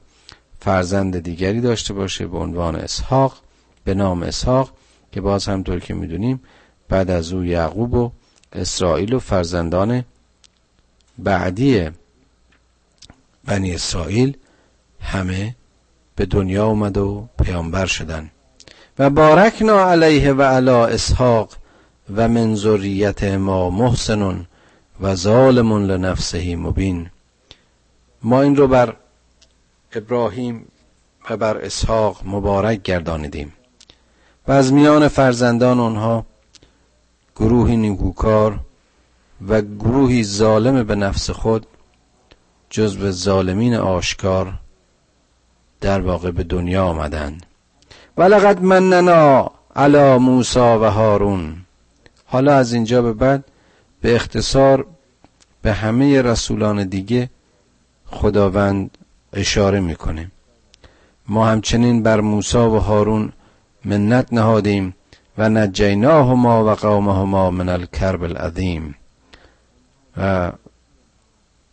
فرزند 0.60 1.20
دیگری 1.20 1.62
داشته 1.62 1.94
باشه 1.94 2.28
به 2.28 2.38
عنوان 2.38 2.76
اسحاق. 2.76 3.45
به 3.86 3.94
نام 3.94 4.24
اسحاق 4.24 4.72
که 5.12 5.22
باز 5.22 5.46
همطور 5.46 5.80
که 5.80 5.94
می‌دونیم 5.94 6.42
بعد 6.90 7.10
از 7.10 7.34
او 7.34 7.46
یعقوب 7.46 7.94
و 7.94 8.12
اسرائیل 8.54 9.14
و 9.14 9.20
فرزندان 9.20 10.04
بعدی 11.18 11.90
بنی 13.46 13.76
اسرائیل 13.76 14.38
همه 15.02 15.56
به 16.16 16.26
دنیا 16.26 16.68
اومد 16.68 16.98
و 16.98 17.28
پیامبر 17.44 17.86
شدن. 17.86 18.30
و 19.00 19.10
بارکنا 19.10 19.90
علیه 19.90 20.34
و 20.34 20.42
علا 20.42 20.86
اسحاق 20.86 21.54
و 22.16 22.28
من 22.28 22.56
ذریت 22.56 23.24
ما 23.24 23.70
محسن 23.70 24.46
و 25.02 25.16
ظالم 25.16 25.74
لنفسه 25.86 26.56
مبین. 26.56 27.10
ما 28.24 28.42
این 28.42 28.56
رو 28.56 28.68
بر 28.68 28.96
ابراهیم 29.96 30.68
و 31.30 31.38
بر 31.38 31.58
اسحاق 31.58 32.22
مبارک 32.26 32.84
گردانیدیم. 32.84 33.54
و 34.48 34.52
از 34.52 34.74
میان 34.74 35.08
فرزندان 35.08 35.80
آنها 35.80 36.26
گروهی 37.36 37.78
نیکوکار 37.78 38.60
و 39.48 39.62
گروهی 39.62 40.24
ظالم 40.24 40.84
به 40.84 40.96
نفس 40.96 41.30
خود 41.30 41.66
جزو 42.70 43.12
ظالمین 43.12 43.76
آشکار 43.76 44.54
در 45.82 46.02
واقع 46.02 46.32
به 46.32 46.44
دنیا 46.44 46.86
آمدند. 46.86 47.46
ولقد 48.18 48.62
مننا 48.62 49.52
علی 49.76 50.18
موسی 50.18 50.60
و 50.60 50.90
هارون. 50.90 51.56
حالا 52.26 52.56
از 52.56 52.74
اینجا 52.74 53.02
به 53.02 53.14
بعد 53.14 53.44
به 54.02 54.16
اختصار 54.16 54.86
به 55.62 55.74
همه 55.74 56.22
رسولان 56.22 56.84
دیگه 56.84 57.30
خداوند 58.12 58.98
اشاره 59.34 59.80
می‌کنه. 59.80 60.32
ما 61.28 61.48
همچنین 61.48 62.04
بر 62.04 62.22
موسی 62.22 62.58
و 62.58 62.80
هارون 62.80 63.32
منت 63.86 64.34
نهادیم 64.34 64.96
و 65.38 65.50
نجیناهما 65.50 66.66
و 66.66 66.70
قومهما 66.70 67.52
من 67.52 67.70
الکرب 67.70 68.24
العظیم. 68.24 68.96
و 70.18 70.52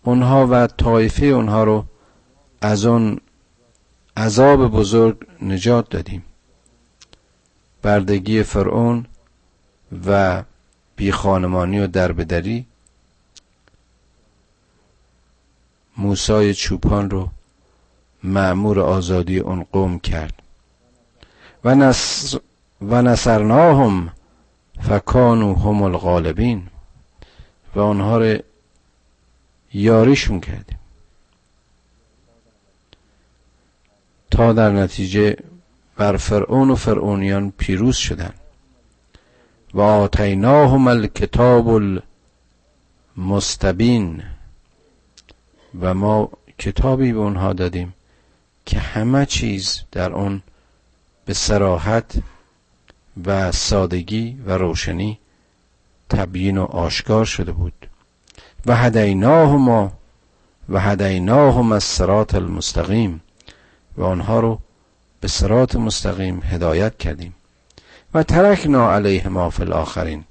اونها 0.02 0.46
و 0.50 0.66
طایفه 0.66 1.26
اونها 1.26 1.64
رو 1.64 1.84
از 2.60 2.84
اون 2.84 3.20
عذاب 4.16 4.70
بزرگ 4.70 5.16
نجات 5.42 5.90
دادیم. 5.90 6.24
بردگی 7.82 8.42
فرعون 8.42 9.06
و 10.06 10.42
بیخانمانی 10.96 11.80
و 11.80 11.86
دربدری 11.86 12.66
موسای 15.96 16.54
چوپان 16.54 17.10
رو 17.10 17.28
معمور 18.22 18.80
آزادی 18.80 19.38
اون 19.38 19.66
قوم 19.72 19.98
کرد. 19.98 20.41
و, 21.64 21.74
نصر 21.74 22.38
و 22.82 23.02
نصرناهم 23.02 24.12
فکانو 24.80 25.54
هم 25.54 25.82
الغالبین. 25.82 26.68
و 27.74 27.80
آنها 27.80 28.18
رو 28.18 28.38
یاریشون 29.74 30.40
کردیم. 30.40 30.78
تا 34.30 34.52
در 34.52 34.70
نتیجه 34.70 35.36
بر 35.96 36.16
فرعون 36.16 36.70
و 36.70 36.74
فرعونیان 36.74 37.50
پیروز 37.50 37.96
شدند 37.96 38.34
و 39.74 39.80
آتیناهم 39.80 40.88
الکتاب 40.88 41.68
المستبین. 43.16 44.22
و 45.80 45.94
ما 45.94 46.30
کتابی 46.58 47.12
به 47.12 47.18
اونها 47.18 47.52
دادیم 47.52 47.94
که 48.66 48.78
همه 48.78 49.26
چیز 49.26 49.82
در 49.92 50.12
اون 50.12 50.42
به 51.24 51.34
سراحت 51.34 52.14
و 53.26 53.52
سادگی 53.52 54.36
و 54.46 54.58
روشنی 54.58 55.18
تبیین 56.10 56.58
و 56.58 56.64
آشکار 56.64 57.24
شده 57.24 57.52
بود. 57.52 57.88
و 58.66 58.76
هدیناهما 58.76 59.92
و 60.68 60.80
هدیناهم 60.80 61.72
از 61.72 61.84
سرات 61.84 62.34
المستقیم 62.34 63.20
و 63.96 64.02
آنها 64.04 64.40
رو 64.40 64.58
به 65.20 65.28
سرات 65.28 65.76
مستقیم 65.76 66.42
هدایت 66.44 66.98
کردیم. 66.98 67.34
و 68.14 68.22
ترکنا 68.22 68.92
علیه 68.92 69.28
ما 69.28 69.50
فی 69.50 69.62
الاخرین 69.62 70.24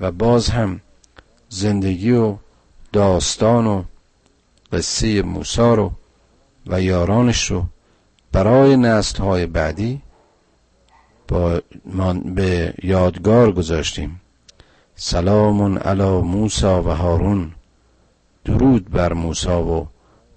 و 0.00 0.10
باز 0.10 0.48
هم 0.48 0.80
زندگی 1.48 2.10
و 2.10 2.36
داستان 2.92 3.66
و 3.66 3.82
قصه 4.72 5.22
موسی 5.22 5.60
رو 5.60 5.92
و 6.66 6.80
یارانش 6.80 7.50
رو 7.50 7.64
برای 8.32 8.76
نسل 8.76 9.22
های 9.22 9.46
بعدی 9.46 10.02
با 11.30 11.60
به 12.24 12.74
یادگار 12.82 13.52
گذاشتیم. 13.52 14.20
سلام 14.94 15.78
علی 15.78 16.20
موسی 16.20 16.66
و 16.66 16.90
هارون. 17.02 17.52
درود 18.44 18.90
بر 18.90 19.12
موسی 19.12 19.48
و 19.48 19.86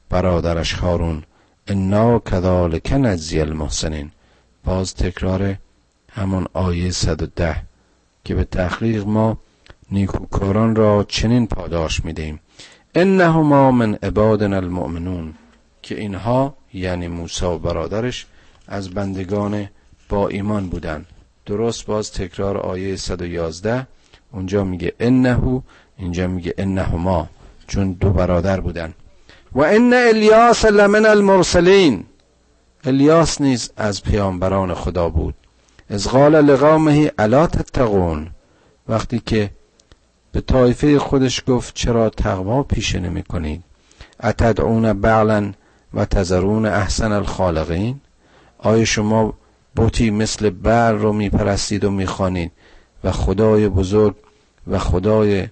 برادرش 0.09 0.73
هارون. 0.73 1.23
انا 1.67 2.19
کذالک 2.19 2.93
نجزی 2.93 3.39
المحسنین. 3.39 4.11
باز 4.65 4.95
تکرار 4.95 5.55
همون 6.11 6.47
آیه 6.53 6.91
110 6.91 7.55
که 8.25 8.35
به 8.35 8.43
تحقیق 8.43 9.05
ما 9.05 9.37
نیکوکاران 9.91 10.75
را 10.75 11.05
چنین 11.07 11.47
پاداش 11.47 12.05
می‌دهیم. 12.05 12.39
انهما 12.95 13.71
من 13.71 13.93
عبادنا 13.93 14.57
المؤمنون. 14.57 15.33
که 15.81 15.99
اینها 15.99 16.53
یعنی 16.73 17.07
موسی 17.07 17.45
و 17.45 17.57
برادرش 17.57 18.25
از 18.67 18.89
بندگان 18.89 19.67
با 20.13 20.27
ایمان 20.27 20.67
بودن. 20.69 21.05
درست 21.45 21.85
باز 21.85 22.11
تکرار 22.11 22.57
آیه 22.57 22.95
111 22.95 23.87
اونجا 24.31 24.63
میگه 24.63 24.93
انهو 24.99 25.61
اینجا 25.97 26.27
میگه 26.27 26.53
انهما 26.57 27.29
چون 27.67 27.91
دو 27.91 28.09
برادر 28.09 28.59
بودن. 28.59 28.93
و 29.51 29.61
ان 29.61 29.93
الیاس 29.93 30.65
لمن 30.65 31.05
المرسلین. 31.05 32.05
الیاس 32.83 33.41
نیز 33.41 33.71
از 33.77 34.03
پیامبران 34.03 34.73
خدا 34.73 35.09
بود. 35.09 35.33
از 35.89 36.07
قال 36.07 36.41
لقومه 36.41 37.11
الا 37.17 37.47
تتقون. 37.47 38.29
وقتی 38.87 39.19
که 39.19 39.49
به 40.31 40.41
طایفه 40.41 40.99
خودش 40.99 41.43
گفت 41.47 41.73
چرا 41.73 42.09
تقوا 42.09 42.63
پیشه 42.63 42.99
نمی 42.99 43.23
کنید؟ 43.23 43.63
اتدعون 44.23 44.93
بعلا 44.93 45.53
و 45.93 46.05
تذرون 46.05 46.65
احسن 46.65 47.11
الخالقین؟ 47.11 48.01
آیا 48.57 48.85
شما 48.85 49.33
بوتی 49.75 50.09
مثل 50.09 50.49
بر 50.49 50.91
رو 50.91 51.13
میپرستید 51.13 51.83
و 51.83 51.91
می‌خوانید 51.91 52.51
و 53.03 53.11
خدای 53.11 53.69
بزرگ 53.69 54.15
و 54.67 54.79
خدای 54.79 55.47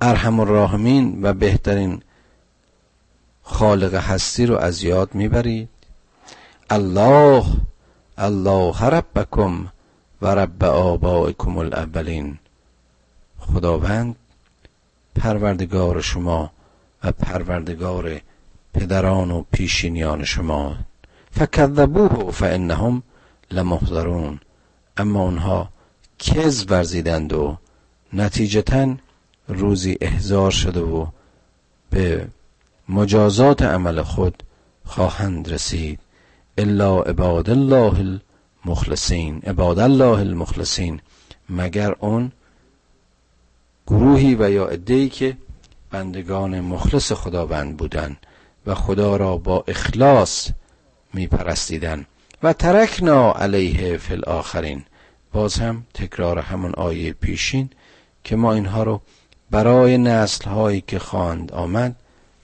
ارحم 0.00 0.40
الراحمین 0.40 1.18
و 1.22 1.32
بهترین 1.32 2.02
خالق 3.42 3.94
هستی 3.94 4.46
رو 4.46 4.56
از 4.56 4.82
یاد 4.82 5.14
می‌برید. 5.14 5.68
الله 6.70 7.44
الله 8.18 8.84
ربکم 8.84 9.66
و 10.22 10.26
رب 10.26 10.64
آبائکم 10.64 11.58
الاولین. 11.58 12.38
خداوند 13.38 14.16
پروردگار 15.16 16.00
شما 16.00 16.50
و 17.04 17.12
پروردگار 17.12 18.20
پدران 18.74 19.30
و 19.30 19.44
پیشینیان 19.52 20.24
شما 20.24 20.76
فکذبوه 21.38 22.30
فانهم 22.30 23.02
لمحضرون. 23.50 24.40
اما 24.96 25.22
اونها 25.22 25.68
کز 26.18 26.66
ورزیدند 26.70 27.32
و 27.32 27.58
نتیجتا 28.12 28.94
روزی 29.48 29.98
احضار 30.00 30.50
شده 30.50 30.80
و 30.80 31.06
به 31.90 32.28
مجازات 32.88 33.62
عمل 33.62 34.02
خود 34.02 34.42
خواهند 34.84 35.52
رسید. 35.52 36.00
الا 36.58 37.02
عباد 37.02 37.50
الله 37.50 38.18
المخلصین. 38.64 39.40
عباد 39.46 39.78
الله 39.78 40.18
المخلصین. 40.18 41.00
مگر 41.48 41.94
اون 41.98 42.32
گروهی 43.86 44.34
و 44.34 44.50
یا 44.50 44.66
عده‌ای 44.66 45.08
که 45.08 45.36
بندگان 45.90 46.60
مخلص 46.60 47.12
خداوند 47.12 47.76
بودند 47.76 48.16
و 48.66 48.74
خدا 48.74 49.16
را 49.16 49.36
با 49.36 49.64
اخلاص 49.68 50.48
میپرستیدند 51.18 52.06
و 52.42 52.52
ترکنا 52.52 53.32
علیه 53.32 53.96
فی 53.96 54.12
الاخرین. 54.14 54.84
باز 55.32 55.58
هم 55.58 55.86
تکرار 55.94 56.38
همون 56.38 56.74
آیه 56.74 57.12
پیشین 57.12 57.70
که 58.24 58.36
ما 58.36 58.52
اینها 58.52 58.82
رو 58.82 59.00
برای 59.50 59.98
نسل 59.98 60.50
هایی 60.50 60.80
که 60.86 60.98
خواند 60.98 61.52
آمد 61.52 61.96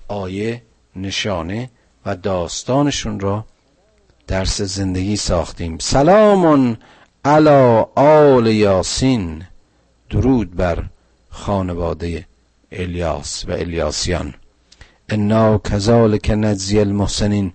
آیه 0.08 0.62
نشانه 0.96 1.70
و 2.06 2.16
داستانشون 2.16 3.20
را 3.20 3.44
درس 4.26 4.60
زندگی 4.60 5.16
ساختیم. 5.16 5.78
سلام 5.78 6.76
علی 7.24 7.84
آل 7.94 8.46
یاسین. 8.46 9.44
درود 10.10 10.56
بر 10.56 10.84
خانواده 11.30 12.26
الیاس 12.72 13.44
و 13.48 13.52
الیاسیان. 13.52 14.34
انا 15.08 15.58
کذالک 15.58 16.30
نجزی 16.30 16.80
المحسنین. 16.80 17.52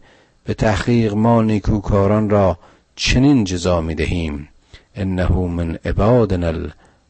به 0.49 0.55
تحقیق 0.55 1.13
ما 1.13 1.41
نیکوکاران 1.41 2.29
را 2.29 2.57
چنین 2.95 3.43
جزا 3.43 3.81
می 3.81 3.95
دهیم. 3.95 4.49
انه 4.95 5.31
من 5.31 5.75
عبادنا 5.85 6.53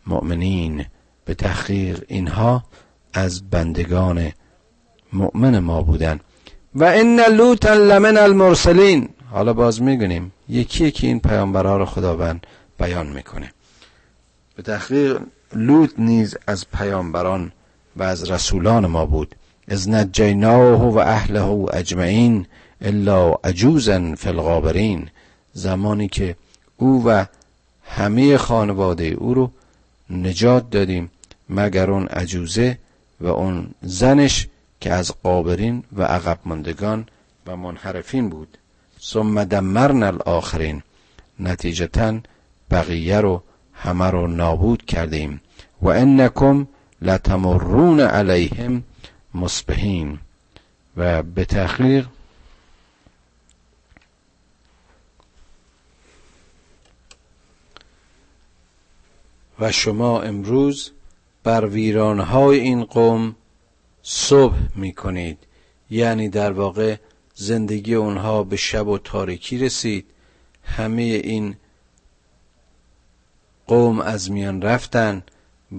المؤمنین. 0.08 0.86
به 1.25 1.34
تحقیق 1.34 2.04
اینها 2.08 2.63
از 3.13 3.49
بندگان 3.49 4.32
مؤمن 5.13 5.60
ما 5.60 5.82
بودن. 5.82 6.19
و 6.75 6.84
ان 6.84 7.19
لوطا 7.19 7.73
لمن 7.73 8.17
المرسلین. 8.17 9.10
حالا 9.32 9.54
باز 9.54 9.82
میگونیم 9.82 10.32
یکی 10.49 10.86
یکی 10.86 11.08
این 11.08 11.19
پیامبرها 11.19 11.78
رو 11.78 11.86
خداوند 11.86 12.47
بیان 12.80 13.08
می‌کنه. 13.08 13.52
به 14.56 14.63
تحقیق 14.63 15.19
لوط 15.54 15.93
نیز 15.97 16.38
از 16.47 16.65
پیامبران 16.71 17.52
و 17.95 18.04
از 18.04 18.32
رسولان 18.32 18.86
ما 18.86 19.06
بود. 19.06 19.36
از 19.67 19.89
نجیناه 19.89 20.89
و 20.93 20.97
اهله 20.97 21.67
اجمعین. 21.73 22.45
الا 22.82 23.34
عجوزا 23.44 24.15
فی 24.15 24.30
الغابرین. 24.30 25.10
زمانی 25.54 26.08
که 26.08 26.36
او 26.78 27.04
و 27.06 27.26
همه 27.84 28.38
خانواده 28.38 29.06
او 29.06 29.34
رو 29.34 29.52
نجات 30.10 30.70
دادیم 30.70 31.12
مگر 31.50 31.92
اون 31.92 32.08
عجوزه 32.08 32.78
و 33.22 33.28
اون 33.28 33.70
زنش 33.82 34.48
که 34.82 34.94
از 34.94 35.12
قابرین 35.24 35.84
و 35.96 36.04
عقب 36.04 36.39
ماندگان 36.46 37.06
و 37.48 37.56
منحرفین 37.56 38.30
بود. 38.30 38.58
ثم 39.02 39.44
دمرنا 39.44 40.08
الاخرین 40.08 40.82
نتیجتا 41.39 42.20
بقیه 42.72 43.22
رو 43.22 43.44
همه 43.74 44.06
رو 44.06 44.28
نابود 44.28 44.86
کردیم. 44.86 45.42
و 45.82 45.88
انکم 45.88 46.68
لتمرون 47.02 48.00
علیهم 48.00 48.84
مصبحین. 49.34 50.20
و 50.98 51.24
به 51.24 51.46
تحقیق 51.46 52.08
و 59.60 59.72
شما 59.72 60.22
امروز 60.22 60.91
بر 61.43 61.65
ویرانهای 61.65 62.60
این 62.60 62.84
قوم 62.84 63.36
صبح 64.02 64.58
می 64.76 64.93
کنید 64.93 65.38
یعنی 65.89 66.30
در 66.30 66.52
واقع 66.52 66.95
زندگی 67.36 67.95
اونها 67.95 68.43
به 68.43 68.56
شب 68.56 68.88
و 68.88 68.98
تاریکی 68.98 69.58
رسید. 69.58 70.06
همه 70.63 71.02
این 71.02 71.56
قوم 73.67 74.00
از 74.00 74.32
میان 74.32 74.62
رفتن 74.62 75.24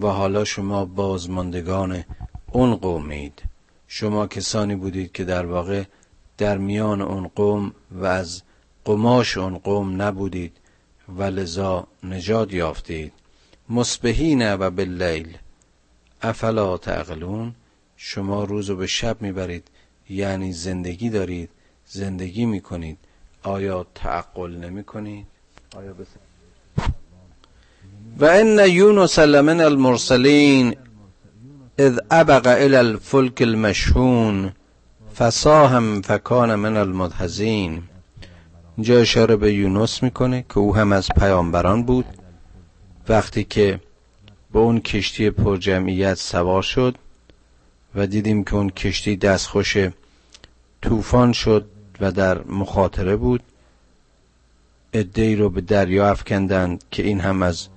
و 0.02 0.06
حالا 0.06 0.44
شما 0.44 0.84
بازماندگان 0.84 2.04
اون 2.52 2.74
قومید. 2.74 3.42
شما 3.88 4.26
کسانی 4.26 4.74
بودید 4.76 5.12
که 5.12 5.24
در 5.24 5.46
واقع 5.46 5.84
در 6.38 6.58
میان 6.58 7.02
اون 7.02 7.28
قوم 7.34 7.72
و 7.90 8.04
از 8.04 8.42
قماش 8.84 9.36
اون 9.36 9.58
قوم 9.58 10.02
نبودید 10.02 10.56
و 11.18 11.22
لذا 11.22 11.86
نجات 12.02 12.52
یافتید. 12.52 13.12
مصبحین 13.70 14.54
و 14.54 14.70
باللیل. 14.70 15.38
افلا 16.22 16.76
تعقلون؟ 16.76 17.54
شما 17.96 18.44
روز 18.44 18.70
به 18.70 18.86
شب 18.86 19.22
می‌برید. 19.22 19.68
یعنی 20.10 20.52
زندگی 20.52 21.10
دارید 21.10 21.50
زندگی 21.86 22.46
می‌کنید. 22.46 22.98
آیا 23.42 23.86
تعقل 23.94 24.50
نمی 24.50 24.84
کنید 24.84 25.26
آیا 25.76 25.94
و 28.18 28.24
ان 28.24 28.58
یونس 28.68 29.18
لمن 29.18 29.60
المرسلین 29.60 30.76
اذ 31.78 31.98
ابق 32.10 32.46
الى 32.46 32.76
الفلك 32.76 33.42
المشحون 33.42 34.52
فساهم 35.18 36.02
فکان 36.02 36.54
من 36.54 36.76
المدهزین 36.76 37.82
اینجا 38.76 38.98
اشاره 38.98 39.36
به 39.36 39.54
یونس 39.54 40.02
می‌کنه 40.02 40.44
که 40.48 40.58
او 40.58 40.76
هم 40.76 40.92
از 40.92 41.08
پیامبران 41.08 41.82
بود. 41.82 42.04
وقتی 43.10 43.44
که 43.44 43.80
به 44.52 44.58
اون 44.58 44.80
کشتی 44.80 45.30
پرجمعیت 45.30 46.14
سوار 46.14 46.62
شد 46.62 46.94
و 47.94 48.06
دیدیم 48.06 48.44
که 48.44 48.54
اون 48.54 48.70
کشتی 48.70 49.16
دستخوش 49.16 49.76
طوفان 50.82 51.32
شد 51.32 51.66
و 52.00 52.12
در 52.12 52.42
مخاطره 52.42 53.16
بود 53.16 53.42
ای 55.14 55.36
رو 55.36 55.50
به 55.50 55.60
دریا 55.60 56.10
افکندند 56.10 56.84
که 56.90 57.02
این 57.02 57.20
هم 57.20 57.42
از 57.42 57.68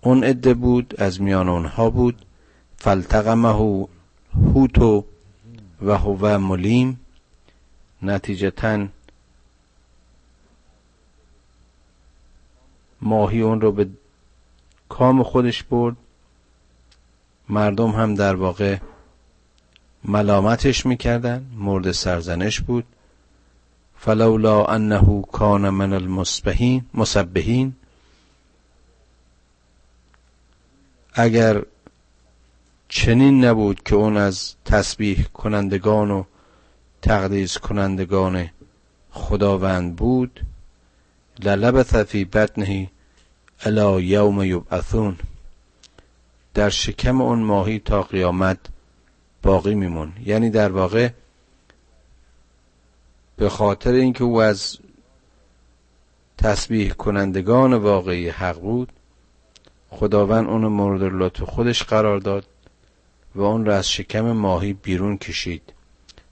اون 0.00 0.24
عده 0.24 0.54
بود 0.54 0.94
از 0.98 1.20
میان 1.20 1.48
اونها 1.48 1.90
بود. 1.90 2.26
فلتقمه 2.76 3.82
هوتو 4.34 5.04
و 5.82 5.98
هو 5.98 6.38
ملیم. 6.38 7.00
نتیجتا 8.02 8.86
ماهی 13.00 13.40
اون 13.40 13.60
رو 13.60 13.72
به 13.72 13.88
کام 14.88 15.22
خودش 15.22 15.62
برد. 15.62 15.96
مردم 17.48 17.90
هم 17.90 18.14
در 18.14 18.34
واقع 18.34 18.76
ملامتش 20.04 20.86
می‌کردن 20.86 21.46
مورد 21.56 21.92
سرزنش 21.92 22.60
بود. 22.60 22.84
فلولا 23.98 24.64
انه 24.64 25.22
کان 25.32 25.70
من 25.70 25.92
المسبحین 25.92 26.84
مسبحین. 26.94 27.74
اگر 31.14 31.62
چنین 32.88 33.44
نبود 33.44 33.82
که 33.82 33.94
اون 33.94 34.16
از 34.16 34.54
تسبیح 34.64 35.24
کنندگان 35.24 36.10
و 36.10 36.24
تقدیس 37.02 37.58
کنندگان 37.58 38.50
خداوند 39.10 39.96
بود 39.96 40.40
للبث 41.38 41.94
فی 41.94 42.24
بطنه 42.24 42.90
الا 43.64 44.00
یوم 44.00 44.42
یبعثون. 44.42 45.18
در 46.54 46.70
شکم 46.70 47.20
اون 47.20 47.38
ماهی 47.38 47.78
تا 47.78 48.02
قیامت 48.02 48.58
باقی 49.42 49.74
میمون. 49.74 50.12
یعنی 50.24 50.50
در 50.50 50.72
واقع 50.72 51.10
به 53.36 53.48
خاطر 53.48 53.92
اینکه 53.92 54.24
او 54.24 54.42
از 54.42 54.78
تسبیح 56.38 56.92
کنندگان 56.92 57.74
واقعی 57.74 58.28
حق 58.28 58.60
بود 58.60 58.92
خداوند 59.90 60.46
اون 60.46 60.66
مورد 60.66 61.02
لطف 61.02 61.42
خودش 61.42 61.82
قرار 61.82 62.18
داد 62.18 62.44
و 63.34 63.42
اون 63.42 63.64
را 63.64 63.76
از 63.76 63.90
شکم 63.90 64.32
ماهی 64.32 64.72
بیرون 64.72 65.18
کشید. 65.18 65.72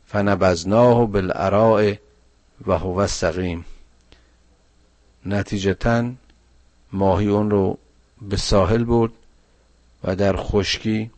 فنبذناه 0.06 1.06
بالعراء 1.06 1.94
و 2.66 2.78
هو 2.78 3.06
سقیم 3.06 3.64
نتیجتا 5.26 6.10
ماهی 6.94 7.28
اون 7.28 7.50
رو 7.50 7.78
به 8.22 8.36
ساحل 8.36 8.84
برد 8.84 9.12
و 10.04 10.16
در 10.16 10.36
خشکی 10.36 11.10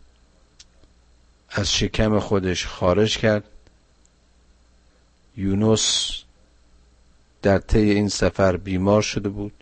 از 1.50 1.74
شکم 1.74 2.18
خودش 2.18 2.66
خارج 2.66 3.18
کرد. 3.18 3.44
یونس 5.36 6.10
در 7.42 7.58
طی 7.58 7.90
این 7.90 8.08
سفر 8.08 8.56
بیمار 8.56 9.02
شده 9.02 9.28
بود. 9.28 9.52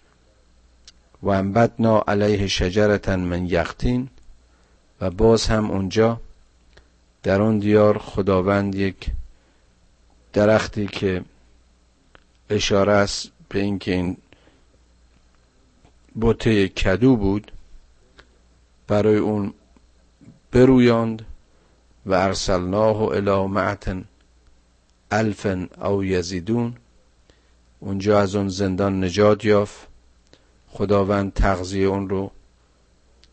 و 1.22 1.28
انبتنا 1.28 2.04
علیه 2.08 2.46
شجرتا 2.46 3.16
من 3.16 3.46
یختین 3.46 4.08
و 5.00 5.10
باز 5.10 5.46
هم 5.46 5.70
اونجا 5.70 6.20
در 7.22 7.42
اون 7.42 7.58
دیار 7.58 7.98
خداوند 7.98 8.74
یک 8.74 9.10
درختی 10.32 10.86
که 10.86 11.24
اشاره 12.50 12.92
است 12.92 13.30
به 13.48 13.60
اینکه 13.60 13.92
این 13.92 14.16
بوته 16.14 16.68
کدو 16.68 17.16
بود 17.16 17.52
برای 18.86 19.16
اون 19.16 19.54
برویاند 20.52 21.26
و 22.06 22.14
ارسلناه 22.14 23.02
الى 23.02 23.46
معتن 23.46 24.04
الفن 25.10 25.68
او 25.82 26.04
یزیدون. 26.04 26.74
اونجا 27.80 28.20
از 28.20 28.34
اون 28.34 28.48
زندان 28.48 29.04
نجات 29.04 29.44
یافت. 29.44 29.88
خداوند 30.68 31.32
تغذیه 31.32 31.86
اون 31.86 32.08
رو 32.08 32.30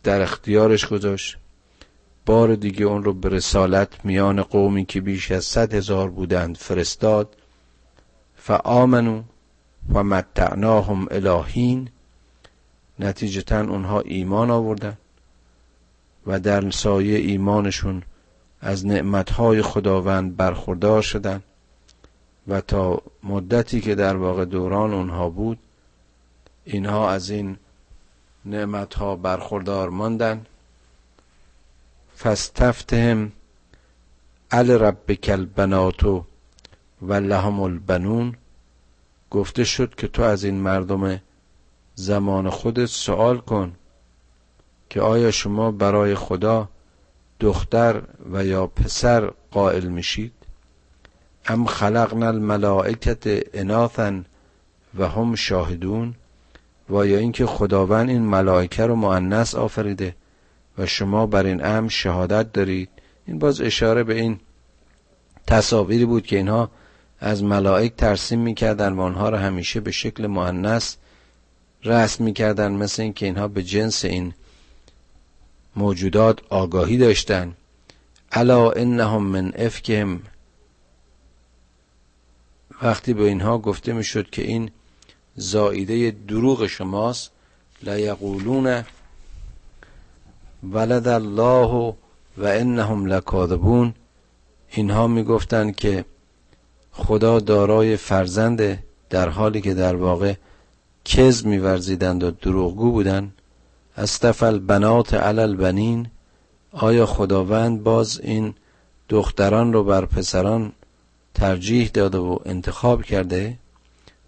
در 0.04 0.22
اختیارش 0.22 0.86
گذاشت. 0.86 1.38
بار 2.26 2.56
دیگه 2.56 2.86
اون 2.86 3.04
رو 3.04 3.14
به 3.14 3.30
رسالت 3.30 4.06
میان 4.06 4.44
قومی 4.44 4.86
که 4.86 5.02
بیش 5.02 5.32
از 5.32 5.46
صد 5.46 5.74
هزار 5.74 6.10
بودند 6.10 6.58
فرستاد. 6.58 7.36
فآمنو 8.36 9.24
و 9.94 10.04
متعناهم 10.04 11.08
الهین 11.12 11.90
نتیجتا 13.02 13.60
اونها 13.62 14.00
ایمان 14.00 14.52
آوردن 14.52 14.98
و 16.28 16.40
در 16.40 16.72
سایه 16.72 17.18
ایمانشون 17.18 18.04
از 18.62 18.86
نعمتهای 18.86 19.62
خداوند 19.62 20.38
برخوردار 20.38 21.02
شدن 21.02 21.44
و 22.48 22.62
تا 22.62 23.02
مدتی 23.24 23.82
که 23.82 23.96
در 23.96 24.16
واقع 24.16 24.46
دوران 24.46 24.94
اونها 24.94 25.30
بود 25.30 25.60
اینها 26.66 27.12
از 27.12 27.30
این 27.30 27.58
نعمتها 28.46 29.16
برخوردار 29.16 29.90
ماندن. 29.90 30.46
فستفتهم 32.18 33.32
ال 34.52 34.72
ربک 34.72 35.30
البنات 35.30 36.04
و 37.02 37.14
لهم 37.14 37.60
البنون. 37.60 38.36
گفته 39.30 39.64
شد 39.64 39.96
که 39.96 40.08
تو 40.08 40.22
از 40.22 40.44
این 40.44 40.56
مردم 40.56 41.22
زمان 42.02 42.50
خودت 42.50 42.86
سوال 42.86 43.38
کن 43.38 43.76
که 44.90 45.02
آیا 45.02 45.32
شما 45.32 45.72
برای 45.72 46.16
خدا 46.16 46.70
دختر 47.40 48.02
و 48.32 48.46
یا 48.46 48.68
پسر 48.68 49.32
قائل 49.52 49.88
میشید؟ 49.88 50.34
ام 51.48 51.66
خلقنا 51.66 52.28
الملائکت 52.28 53.24
اناثا 53.54 54.22
و 55.00 55.08
هم 55.08 55.36
شاهدون؟ 55.36 56.16
و 56.90 57.06
یا 57.06 57.18
اینکه 57.18 57.46
خداوند 57.46 58.10
این 58.10 58.22
ملائکه 58.22 58.86
رو 58.86 58.96
مؤنث 58.96 59.56
آفریده 59.56 60.16
و 60.78 60.86
شما 60.86 61.26
بر 61.26 61.46
این 61.46 61.66
امر 61.66 61.90
شهادت 61.90 62.54
دارید؟ 62.54 62.90
این 63.28 63.40
باز 63.40 63.62
اشاره 63.62 64.04
به 64.04 64.14
این 64.14 64.40
تصاویری 65.48 66.06
بود 66.06 66.26
که 66.26 66.38
اینها 66.38 66.70
از 67.20 67.44
ملائک 67.44 67.96
ترسیم 67.96 68.40
می‌کردن 68.40 68.94
و 68.94 69.02
آنها 69.02 69.30
را 69.30 69.38
همیشه 69.38 69.80
به 69.80 69.92
شکل 69.92 70.28
مؤنث 70.28 70.96
رسم 71.84 72.24
می‌کردن 72.24 72.72
مثل 72.72 73.02
اینکه 73.02 73.26
اینها 73.26 73.48
به 73.48 73.64
جنس 73.64 74.06
این 74.06 74.34
موجودات 75.76 76.40
آگاهی 76.50 76.98
داشتن. 76.98 77.54
الا 78.32 78.72
انهم 78.72 79.24
من 79.24 79.54
افکهم. 79.56 80.20
وقتی 82.82 83.14
به 83.14 83.24
اینها 83.24 83.58
گفته 83.58 83.94
می‌شد 83.94 84.30
که 84.30 84.42
این 84.42 84.72
زائیده 85.36 86.12
دروغ 86.28 86.68
شماست 86.68 87.32
لیقولون 87.84 88.84
ولد 90.72 91.08
الله 91.08 91.96
و 92.38 92.46
انهم 92.46 93.06
لکاذبون. 93.06 93.94
اینها 94.70 95.08
می‌گفتند 95.08 95.76
که 95.76 96.06
خدا 96.92 97.40
دارای 97.40 97.98
فرزند 97.98 98.84
در 99.10 99.30
حالی 99.30 99.62
که 99.62 99.74
در 99.74 99.96
واقع 99.96 100.34
کز 101.06 101.46
میورزیدند 101.46 102.24
و 102.24 102.32
دروغگو 102.32 102.92
بودند. 102.92 103.34
استفل 103.98 104.60
بنات 104.60 105.14
علل 105.14 105.56
بنین 105.56 106.08
آیا 106.72 107.06
خداوند 107.06 107.84
باز 107.84 108.20
این 108.24 108.54
دختران 109.10 109.74
رو 109.74 109.84
بر 109.84 110.06
پسران 110.06 110.72
ترجیح 111.34 111.90
داده 111.94 112.18
و 112.18 112.38
انتخاب 112.46 113.04
کرده؟ 113.04 113.58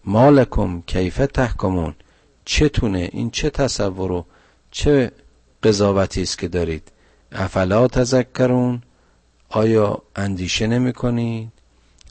مالکم 0.06 0.82
کیف 0.88 1.18
تحکمون. 1.18 1.96
چتونه؟ 2.46 3.10
این 3.12 3.30
چه 3.30 3.50
تصور 3.50 4.12
و 4.12 4.26
چه 4.72 5.12
قضاوتی 5.64 6.22
است 6.22 6.38
که 6.38 6.48
دارید؟ 6.48 6.92
افلا 7.32 7.88
تذکرون؟ 7.88 8.82
آیا 9.50 10.02
اندیشه 10.16 10.68
نمی 10.68 10.94
کنید 10.94 11.52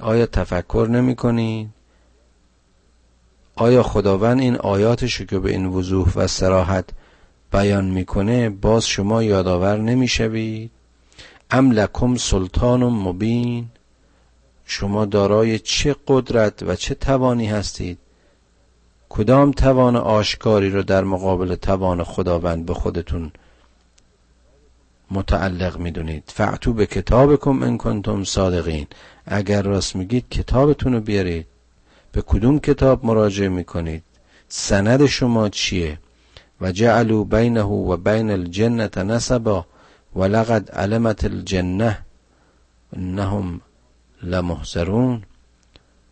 آیا 0.01 0.27
تفکر 0.27 0.89
نمی 0.91 1.17
کنید 1.17 1.69
آیا 3.63 3.83
خداوند 3.83 4.41
این 4.41 4.57
آیاتشو 4.57 5.25
که 5.25 5.39
به 5.39 5.51
این 5.51 5.67
وضوح 5.67 6.13
و 6.17 6.27
سراحت 6.27 6.85
بیان 7.53 7.85
می‌کنه 7.85 8.51
باز 8.51 8.87
شما 8.87 9.23
یادآور 9.23 9.77
نمی‌شوید؟ 9.77 10.71
ام 11.51 11.71
لکم 11.71 12.17
سلطان 12.17 12.83
مبین. 12.83 13.67
شما 14.65 15.05
دارای 15.05 15.59
چه 15.59 15.97
قدرت 16.09 16.63
و 16.63 16.77
چه 16.77 16.95
توانی 16.95 17.47
هستید؟ 17.47 17.99
کدام 19.09 19.51
توان 19.51 19.97
آشکاری 19.97 20.71
رو 20.71 20.83
در 20.83 21.05
مقابل 21.05 21.55
توان 21.55 22.05
خداوند 22.05 22.67
به 22.67 22.75
خودتون 22.75 23.33
متعلق 25.11 25.79
می‌دونید؟ 25.79 26.25
فعتو 26.27 26.73
به 26.73 26.87
کتابکم 26.87 27.63
ان 27.63 27.79
کنتم 27.79 28.25
صادقین. 28.25 28.87
اگر 29.27 29.63
راست 29.63 29.97
میگید 29.97 30.29
کتابتون 30.29 30.93
رو 30.93 31.01
بیارید. 31.01 31.52
به 32.13 32.23
کدوم 32.23 32.59
کتاب 32.59 33.05
مراجعه 33.05 33.49
می‌کنید؟ 33.49 34.03
سند 34.49 35.07
شما 35.07 35.49
چیه؟ 35.49 35.99
و 36.61 36.73
جعلوا 36.73 37.25
بینه 37.25 37.63
و 37.63 37.97
بین 37.97 38.31
الجنه 38.31 38.91
نسبا 38.97 39.67
و 40.17 40.25
لقد 40.25 40.71
علمت 40.71 41.25
الجنه 41.25 41.99
انهم 42.97 43.61
لمحذرون 44.23 45.23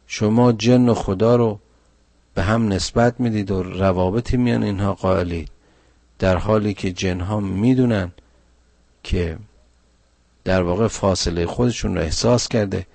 شما 0.06 0.52
جن 0.52 0.88
و 0.88 0.94
خدا 0.94 1.36
رو 1.36 1.58
به 2.34 2.42
هم 2.42 2.72
نسبت 2.72 3.20
می‌دید 3.20 3.50
و 3.50 3.62
روابطی 3.62 4.36
میان 4.36 4.62
اینها 4.62 4.94
قائلید 4.94 5.50
در 6.18 6.36
حالی 6.36 6.74
که 6.74 6.92
جنها 6.92 7.40
می‌دونن 7.40 8.12
که 9.02 9.38
در 10.44 10.62
واقع 10.62 10.86
فاصله 10.86 11.46
خودشون 11.46 11.94
رو 11.94 12.00
احساس 12.00 12.48
کرده 12.48 12.86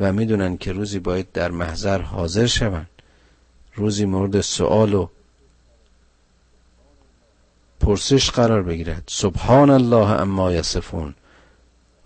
و 0.00 0.12
می‌دونن 0.12 0.56
که 0.56 0.72
روزی 0.72 0.98
باید 0.98 1.32
در 1.32 1.50
محضر 1.50 2.02
حاضر 2.02 2.46
شوند. 2.46 2.88
روزی 3.74 4.04
مورد 4.04 4.40
سوال 4.40 4.94
و 4.94 5.08
پرسش 7.80 8.30
قرار 8.30 8.62
بگیرد. 8.62 9.02
سبحان 9.06 9.70
الله 9.70 10.10
اما 10.20 10.52
یصفون. 10.52 11.14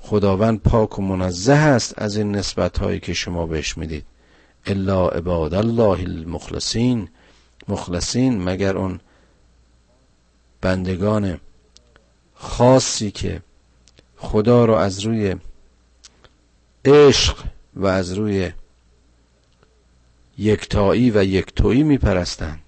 خداوند 0.00 0.60
پاک 0.60 0.98
و 0.98 1.02
منزه 1.02 1.52
است 1.52 1.94
از 1.96 2.16
این 2.16 2.36
نسبت 2.36 2.78
هایی 2.78 3.00
که 3.00 3.14
شما 3.14 3.46
بهش 3.46 3.78
می‌دید. 3.78 4.04
الا 4.66 5.08
عباد 5.08 5.54
الله 5.54 6.00
المخلصین. 6.00 7.08
مخلصین 7.68 8.44
مگر 8.44 8.76
اون 8.76 9.00
بندگان 10.60 11.40
خاصی 12.34 13.10
که 13.10 13.42
خدا 14.16 14.64
رو 14.64 14.74
از 14.74 15.00
روی 15.00 15.36
عشق 16.84 17.53
و 17.76 17.86
از 17.86 18.12
روی 18.12 18.52
یکتایی 20.38 21.10
و 21.10 21.24
یکتویی 21.24 21.82
میپرستند. 21.82 22.60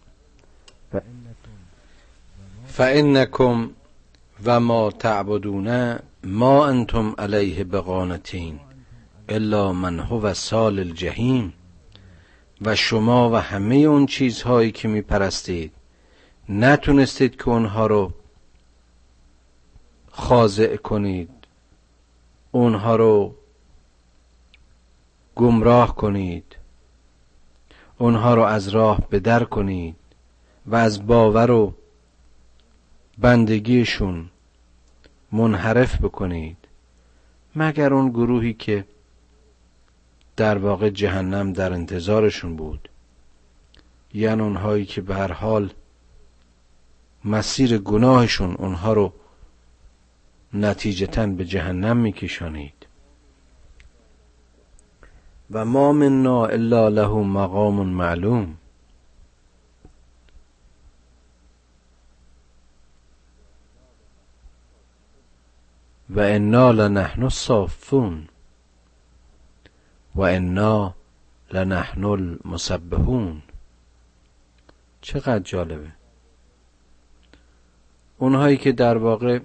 فانکم 2.67 3.71
و 4.45 4.61
ما 4.61 4.91
تعبدون 4.91 5.99
ما 6.25 6.67
انتم 6.67 7.15
علیه 7.19 7.65
بقانتین 7.65 8.61
الا 9.29 9.73
من 9.73 10.01
هو 10.01 10.35
سال 10.35 10.79
الجحیم. 10.79 11.53
و 12.63 12.77
شما 12.77 13.31
و 13.31 13.35
همه 13.35 13.75
اون 13.77 14.07
چیزهایی 14.07 14.73
که 14.73 14.89
میپرستید 14.89 15.73
نتونستید 16.49 17.37
که 17.37 17.49
اونها 17.49 17.87
رو 17.87 18.13
خاضع 20.11 20.77
کنید. 20.77 21.29
اونها 22.53 22.97
رو 22.97 23.35
گمراه 25.37 25.97
کنید. 25.97 26.57
اونها 27.99 28.35
رو 28.35 28.43
از 28.43 28.69
راه 28.69 29.09
بدر 29.11 29.45
کنید 29.45 29.97
و 30.67 30.75
از 30.75 31.07
باور 31.07 31.51
و 31.51 31.75
بندگیشون 33.19 34.31
منحرف 35.33 36.01
بکنید 36.01 36.57
مگر 37.57 37.95
اون 37.95 38.09
گروهی 38.09 38.55
که 38.55 38.85
در 40.37 40.59
واقع 40.59 40.91
جهنم 40.91 41.53
در 41.53 41.73
انتظارشون 41.73 42.57
بود 42.57 42.89
یعنی 44.15 44.43
اونهایی 44.43 44.85
که 44.85 45.01
به 45.01 45.15
هر 45.15 45.33
حال 45.33 45.73
مسیر 47.25 47.79
گناهشون 47.79 48.55
اونها 48.55 48.93
رو 48.93 49.13
نتیجتا 50.55 51.27
به 51.27 51.45
جهنم 51.45 51.97
میکشانید. 51.97 52.76
و 55.51 55.65
ما 55.65 55.93
منا 55.93 56.47
الا 56.47 56.89
له 56.89 57.23
مقام 57.23 57.87
معلوم. 57.87 58.57
و 66.11 66.21
انا 66.21 66.73
لنحن 66.73 67.23
الصافون. 67.23 68.29
و 70.15 70.21
انا 70.23 70.95
لنحن 71.53 72.05
المسبحون. 72.05 73.43
چقدر 75.01 75.39
جالبه. 75.39 75.93
اونهایی 78.19 78.57
که 78.57 78.73
در 78.73 78.97
واقع 78.97 79.41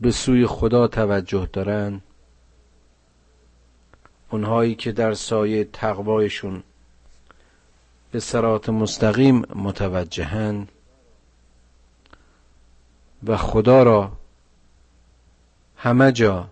به 0.00 0.10
سوی 0.10 0.46
خدا 0.46 0.88
توجه 0.88 1.48
دارن 1.52 2.00
اونهایی 4.30 4.74
که 4.74 4.92
در 4.92 5.14
سایه 5.14 5.64
تقوایشون 5.64 6.62
به 8.12 8.20
سرات 8.20 8.68
مستقیم 8.68 9.38
متوجهن 9.54 10.68
و 13.26 13.36
خدا 13.36 13.82
را 13.82 14.12
همه 15.76 16.12
جا 16.12 16.48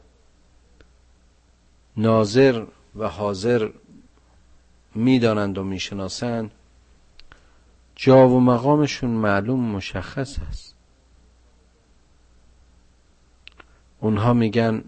ناظر 1.96 2.64
و 2.96 3.08
حاضر 3.08 3.70
می‌دانند 4.94 5.58
و 5.58 5.64
می‌شناسند 5.64 6.50
جا 7.96 8.28
و 8.28 8.40
مقامشون 8.40 9.10
معلوم 9.10 9.60
مشخص 9.60 10.38
است. 10.50 10.74
اونها 14.00 14.32
میگن 14.32 14.84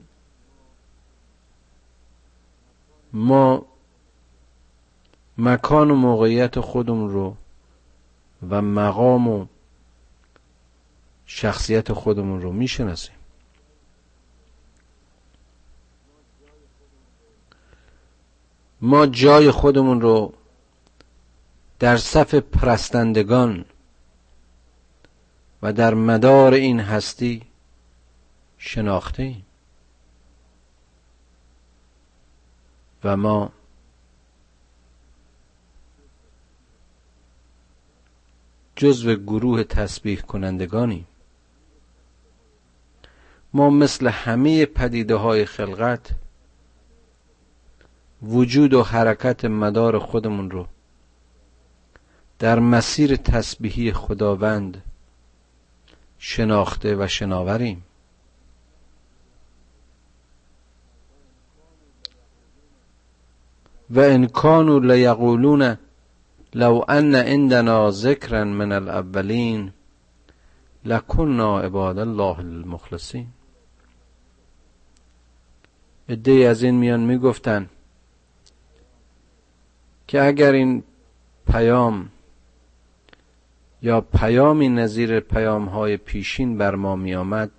ما 3.12 3.66
مکان 5.38 5.90
و 5.90 5.94
موقعیت 5.94 6.60
خودمون 6.60 7.10
رو 7.10 7.36
و 8.50 8.62
مقام 8.62 9.28
و 9.28 9.46
شخصیت 11.26 11.92
خودمون 11.92 12.42
رو 12.42 12.52
می‌شناسیم. 12.52 13.14
ما 18.80 19.06
جای 19.06 19.50
خودمون 19.50 20.00
رو 20.00 20.34
در 21.78 21.96
صف 21.96 22.34
پرستندگان 22.34 23.64
و 25.62 25.72
در 25.72 25.94
مدار 25.94 26.54
این 26.54 26.80
هستی 26.80 27.42
شناخته 28.58 29.34
و 33.04 33.16
ما 33.16 33.52
جزو 38.76 39.14
گروه 39.14 39.64
تسبیح 39.64 40.20
کنندگانیم. 40.20 41.06
ما 43.52 43.70
مثل 43.70 44.06
همه 44.06 44.66
پدیده 44.66 45.14
های 45.14 45.44
خلقت 45.44 46.10
وجود 48.22 48.74
و 48.74 48.82
حرکت 48.82 49.44
مدار 49.44 49.98
خودمون 49.98 50.50
رو 50.50 50.66
در 52.38 52.58
مسیر 52.58 53.16
تسبیحی 53.16 53.92
خداوند 53.92 54.82
شناخته 56.18 56.96
و 56.96 57.06
شناوریم. 57.06 57.84
و 63.90 64.00
ان 64.00 64.26
کانوا 64.26 64.78
لیقولون 64.78 65.76
لو 66.54 66.84
ان 66.88 67.14
عندنا 67.14 67.90
ذکرا 67.90 68.44
من 68.44 68.72
الاولین 68.72 69.72
لکنا 70.84 71.60
عباد 71.60 71.98
الله 71.98 72.38
المخلصین. 72.38 73.26
عده 76.08 76.32
از 76.32 76.62
این 76.62 76.74
میان 76.74 77.00
می‌گفتن 77.00 77.68
که 80.06 80.22
اگر 80.22 80.52
این 80.52 80.82
پیام 81.46 82.08
یا 83.82 84.00
پیامی 84.00 84.68
نظیر 84.68 85.20
پیام 85.20 85.64
های 85.64 85.96
پیشین 85.96 86.58
بر 86.58 86.74
ما 86.74 86.96
می 86.96 87.14
آمد 87.14 87.50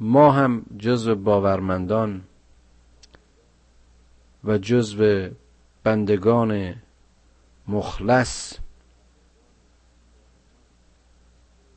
ما 0.00 0.32
هم 0.32 0.66
جزو 0.78 1.14
باورمندان 1.14 2.22
و 4.44 4.58
جزو 4.58 5.28
بندگان 5.84 6.74
مخلص 7.68 8.54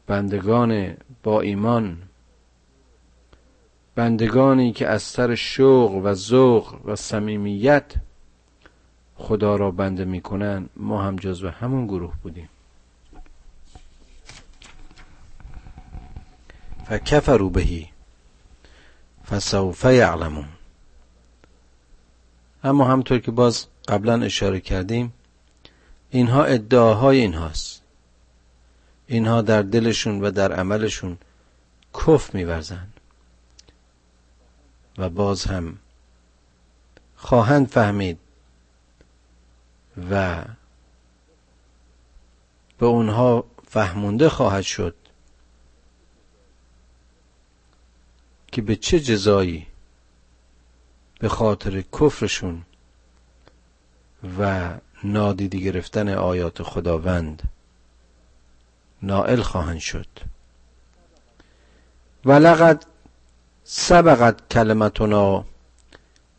بندگان 0.07 0.97
با 1.23 1.41
ایمان 1.41 1.97
بندگانی 3.95 4.71
که 4.71 4.87
از 4.87 5.03
سر 5.03 5.35
شوق 5.35 5.91
و 5.91 6.13
ذوق 6.13 6.85
و 6.85 6.95
صمیمیت 6.95 7.93
خدا 9.15 9.55
را 9.55 9.71
بنده 9.71 10.05
می‌کنن 10.05 10.69
ما 10.75 11.03
هم 11.03 11.15
جزو 11.15 11.49
همون 11.49 11.87
گروه 11.87 12.13
بودیم. 12.23 12.49
فکفروا 16.85 17.49
بهی 17.49 17.87
فسوف 19.29 19.85
یعلمون. 19.85 20.60
اما 22.63 22.85
همطور 22.85 23.19
که 23.19 23.31
باز 23.31 23.65
قبلا 23.87 24.21
اشاره 24.21 24.59
کردیم 24.59 25.13
اینها 26.09 26.43
ادعاهای 26.43 27.19
اینهاست. 27.19 27.81
اینها 29.07 29.41
در 29.41 29.61
دلشون 29.61 30.21
و 30.21 30.31
در 30.31 30.53
عملشون 30.53 31.17
کف 31.93 32.35
میورزند 32.35 32.99
و 34.97 35.09
باز 35.09 35.45
هم 35.45 35.77
خواهند 37.15 37.67
فهمید 37.67 38.19
و 40.11 40.45
به 42.77 42.85
اونها 42.85 43.45
فهمونده 43.67 44.29
خواهد 44.29 44.63
شد 44.63 44.95
که 48.51 48.61
به 48.61 48.75
چه 48.75 48.99
جزایی 48.99 49.67
به 51.21 51.29
خاطر 51.29 51.81
کفرشون 51.81 52.61
و 54.39 54.69
نادیدی 55.03 55.63
گرفتن 55.63 56.09
آیات 56.09 56.63
خداوند 56.63 57.43
نائل 59.01 59.41
خواهند 59.41 59.79
شد. 59.79 60.07
ولقد 62.25 62.85
سبقت 63.63 64.49
کلمتنا 64.49 65.45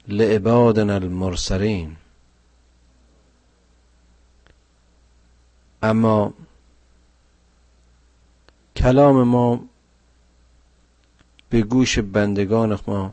لعبادنا 0.09 0.95
المرسلین. 0.95 1.97
اما 5.83 6.35
کلام 8.76 9.22
ما 9.22 9.61
به 11.51 11.62
گوش 11.62 11.99
بندگان 11.99 12.78
ما 12.87 13.12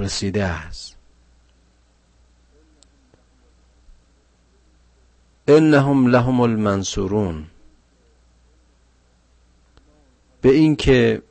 رسیده 0.00 0.44
است. 0.44 0.96
انهم 5.48 6.06
لهم 6.06 6.40
المنصورون. 6.40 7.46
به 10.40 10.48
اینکه 10.48 11.22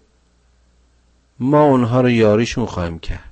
ما 1.40 1.64
اونها 1.64 2.02
رو 2.02 2.10
یاریشون 2.10 2.66
خواهیم 2.66 3.00
کرد. 3.00 3.30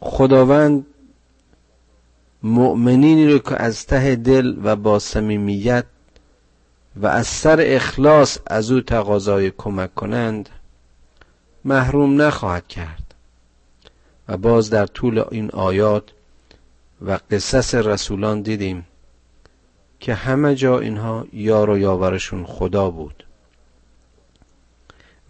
خداوند 0.00 0.86
مؤمنینی 2.42 3.32
رو 3.32 3.38
که 3.38 3.62
از 3.62 3.86
ته 3.86 4.16
دل 4.16 4.56
و 4.62 4.76
با 4.76 4.98
صمیمیت 4.98 5.84
و 6.96 7.06
از 7.06 7.26
سر 7.26 7.58
اخلاص 7.60 8.38
از 8.46 8.70
او 8.70 8.80
تقاضای 8.80 9.50
کمک 9.50 9.94
کنند 9.94 10.48
محروم 11.64 12.22
نخواهد 12.22 12.68
کرد. 12.68 13.14
و 14.28 14.36
باز 14.36 14.70
در 14.70 14.86
طول 14.86 15.24
این 15.30 15.50
آیات 15.50 16.10
و 17.06 17.18
قصص 17.30 17.74
رسولان 17.74 18.42
دیدیم 18.42 18.86
که 20.00 20.14
همه 20.14 20.54
جا 20.54 20.78
اینها 20.78 21.26
یار 21.32 21.70
و 21.70 21.78
یاورشون 21.78 22.46
خدا 22.46 22.90
بود. 22.90 23.26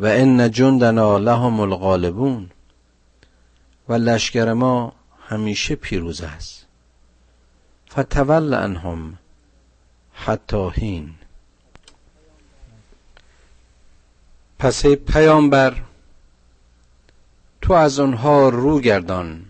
و 0.01 0.07
ان 0.07 0.51
جندنا 0.51 1.19
لهم 1.19 1.61
الغالبون. 1.61 2.51
و 3.89 3.93
لشکر 3.93 4.53
ما 4.53 4.93
همیشه 5.29 5.75
پیروز 5.75 6.21
است. 6.21 6.67
فتول 7.91 8.55
عنهم 8.55 9.19
حتی 10.13 10.71
هین 10.75 11.15
پس 14.59 14.87
پیامبر 14.87 15.83
تو 17.65 17.73
از 17.73 18.01
آنها 18.01 18.49
رو 18.49 18.81
گردان 18.81 19.45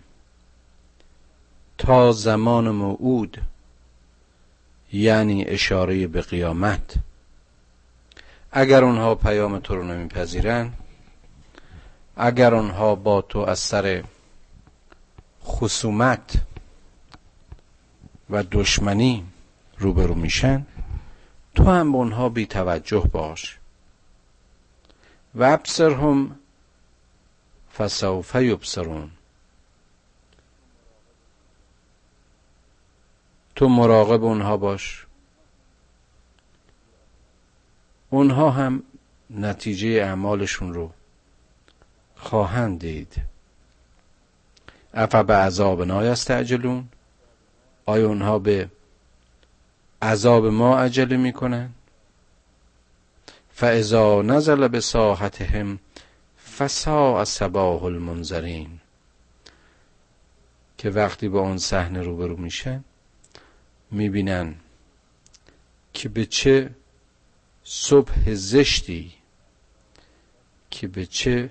تا 1.77 2.11
زمان 2.11 2.69
موعود 2.69 3.41
یعنی 4.93 5.45
اشاره 5.45 6.07
به 6.07 6.21
قیامت. 6.21 6.95
اگر 8.51 8.83
اونها 8.83 9.15
پیام 9.15 9.59
تو 9.59 9.75
رو 9.75 9.83
نمیپذیرن 9.83 10.73
اگر 12.17 12.53
اونها 12.53 12.95
با 12.95 13.21
تو 13.21 13.39
از 13.39 13.59
سر 13.59 14.03
خصومت 15.45 16.37
و 18.29 18.43
دشمنی 18.51 19.23
روبرو 19.77 20.15
میشن 20.15 20.65
تو 21.55 21.63
هم 21.63 21.91
به 21.91 21.97
اونها 21.97 22.29
بی 22.29 22.45
توجه 22.45 23.09
باش. 23.11 23.57
و 25.35 25.43
ابصرهم 25.43 26.35
فسوف 27.77 28.35
یبصرون. 28.35 29.11
تو 33.55 33.69
مراقب 33.69 34.23
اونها 34.23 34.57
باش. 34.57 35.05
اونها 38.09 38.49
هم 38.49 38.83
نتیجه 39.29 39.87
اعمالشون 39.87 40.73
رو 40.73 40.91
خواهند 42.15 42.79
دید. 42.79 43.21
افا 44.93 45.23
به 45.23 45.33
عذاب 45.33 45.81
نایستعجلون 45.83 46.87
آیا 47.85 48.07
اونها 48.07 48.39
به 48.39 48.69
عذاب 50.01 50.45
ما 50.45 50.79
عجله 50.79 51.17
می‌کنن؟ 51.17 51.69
فاذا 53.53 54.21
نزل 54.21 54.67
به 54.67 54.79
ساحتهم 54.79 55.79
فساء 56.57 57.23
صباح 57.23 57.83
المنذرین 57.83 58.79
که 60.77 60.89
وقتی 60.89 61.29
با 61.29 61.39
اون 61.39 61.57
صحنه 61.57 62.01
روبرو 62.01 62.37
میشن 62.37 62.83
می‌بینن 63.91 64.55
که 65.93 66.09
به 66.09 66.25
چه 66.25 66.69
صبح 67.63 68.33
زشتی 68.33 69.13
که 70.69 70.87
به 70.87 71.05
چه 71.05 71.49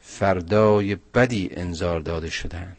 فردای 0.00 0.94
بدی 0.94 1.50
انذار 1.52 2.00
داده 2.00 2.30
شدن. 2.30 2.76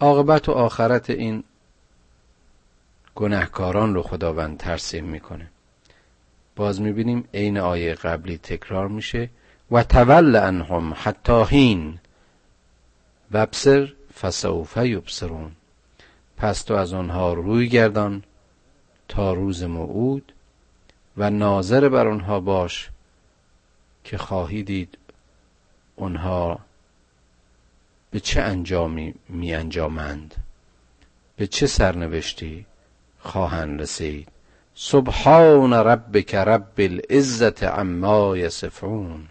عاقبت 0.00 0.48
و 0.48 0.52
آخرت 0.52 1.10
این 1.10 1.44
گناهکاران 3.14 3.94
رو 3.94 4.02
خداوند 4.02 4.58
ترسیم 4.58 5.04
می‌کنه. 5.04 5.50
باز 6.56 6.80
می‌بینیم 6.80 7.28
عین 7.34 7.58
آیه 7.58 7.94
قبلی 7.94 8.38
تکرار 8.38 8.88
میشه 8.88 9.30
و 9.70 9.82
تول 9.82 10.36
انهم 10.36 10.94
حتی 10.96 11.44
هین 11.48 11.98
وبسر 13.32 13.92
فسوف 14.20 14.76
یبصرون. 14.76 15.52
پس 16.36 16.62
تو 16.62 16.74
از 16.74 16.92
آنها 16.92 17.32
روی 17.32 17.68
گردان 17.68 18.22
تا 19.08 19.32
روز 19.32 19.62
موعود 19.62 20.32
و 21.16 21.30
ناظر 21.30 21.88
بر 21.88 22.08
آنها 22.08 22.40
باش 22.40 22.90
که 24.04 24.18
خواهی 24.18 24.62
دید 24.62 24.98
آنها 25.96 26.58
به 28.10 28.20
چه 28.20 28.40
انجامی 28.40 29.14
می 29.28 29.54
انجامند 29.54 30.34
به 31.36 31.46
چه 31.46 31.66
سرنوشتی 31.66 32.66
خواهند 33.18 33.80
رسید. 33.80 34.28
سبحان 34.78 35.72
ربک 35.72 36.34
رب 36.34 36.78
العزت 36.78 37.62
عما 37.62 38.36
یصفون. 38.36 39.28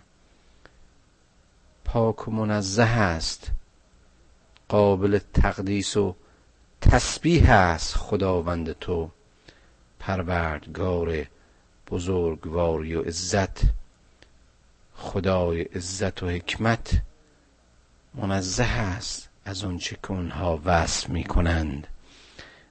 پاک 1.86 2.28
و 2.28 2.32
منزه 2.32 2.84
است. 2.84 3.52
قابل 4.70 5.20
تقدیس 5.34 5.98
و 5.98 6.16
تسبیح 6.82 7.52
است 7.52 7.96
خداوند 7.96 8.72
تو. 8.72 9.10
پروردگار 10.00 11.26
بزرگواری 11.92 12.96
و 12.96 13.02
عزت 13.02 13.62
خدای 14.96 15.62
عزت 15.62 16.24
و 16.24 16.30
حکمت 16.30 17.02
منزه 18.14 18.64
است 18.64 19.30
از 19.46 19.64
اونچه 19.64 19.96
که 20.04 20.12
اونها 20.12 20.62
وصف 20.66 21.10
می 21.10 21.24
کنند 21.24 21.88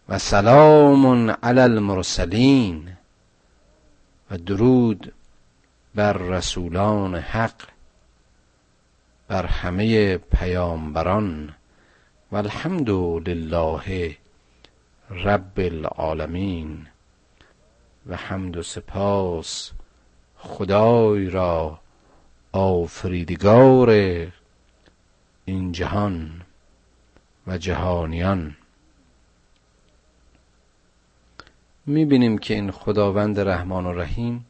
و 0.09 0.19
سلام 0.19 1.31
علی 1.31 1.61
المرسلین 1.61 2.97
و 4.31 4.39
درود 4.39 5.13
بر 5.95 6.13
رسولان 6.13 7.15
حق 7.15 7.63
بر 9.29 9.47
همه 9.47 10.17
پیامبران 10.17 11.55
و 12.33 12.37
الحمد 12.37 12.91
لله 13.29 14.17
رب 15.11 15.61
العالمین 15.61 16.87
و 18.07 18.17
حمد 18.17 18.57
و 18.57 18.63
سپاس 18.63 19.71
خدای 20.39 21.31
را 21.31 21.79
آفریدگار 22.53 23.91
این 25.45 25.73
جهان 25.73 26.43
و 27.47 27.59
جهانیان. 27.59 28.57
می‌بینیم 31.87 32.39
که 32.39 32.55
این 32.55 32.71
خداوند 32.71 33.41
رحمان 33.41 33.87
و 33.87 33.93
رحیم 33.93 34.47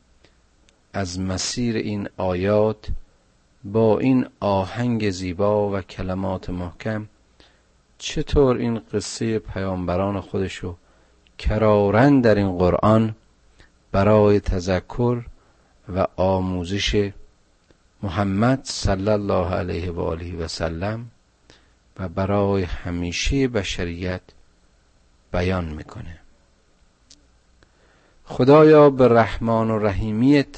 از 0.92 1.20
مسیر 1.20 1.76
این 1.76 2.08
آیات 2.16 2.88
با 3.64 3.98
این 3.98 4.26
آهنگ 4.40 5.10
زیبا 5.10 5.70
و 5.70 5.80
کلمات 5.80 6.50
محکم 6.50 7.06
چطور 7.98 8.56
این 8.56 8.80
قصه 8.92 9.38
پیامبران 9.38 10.20
خودشو 10.20 10.76
کرارن 11.38 12.20
در 12.20 12.34
این 12.34 12.58
قرآن 12.58 13.14
برای 13.92 14.40
تذکر 14.40 15.24
و 15.94 16.06
آموزش 16.16 17.10
محمد 18.02 18.60
صلی 18.64 19.08
الله 19.08 19.54
علیه 19.54 19.90
و 19.90 20.00
آله 20.00 20.36
و 20.36 20.48
سلم 20.48 21.10
و 21.98 22.08
برای 22.08 22.62
همیشه 22.62 23.48
بشریت 23.48 24.22
بیان 25.32 25.64
می‌کنه. 25.64 26.23
خدایا 28.26 28.90
به 28.90 29.08
رحمان 29.08 29.70
و 29.70 29.78
رحیمیت 29.78 30.56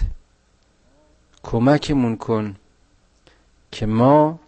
کمکمون 1.43 2.17
کن 2.17 2.57
که 3.71 3.87
ما 3.87 4.39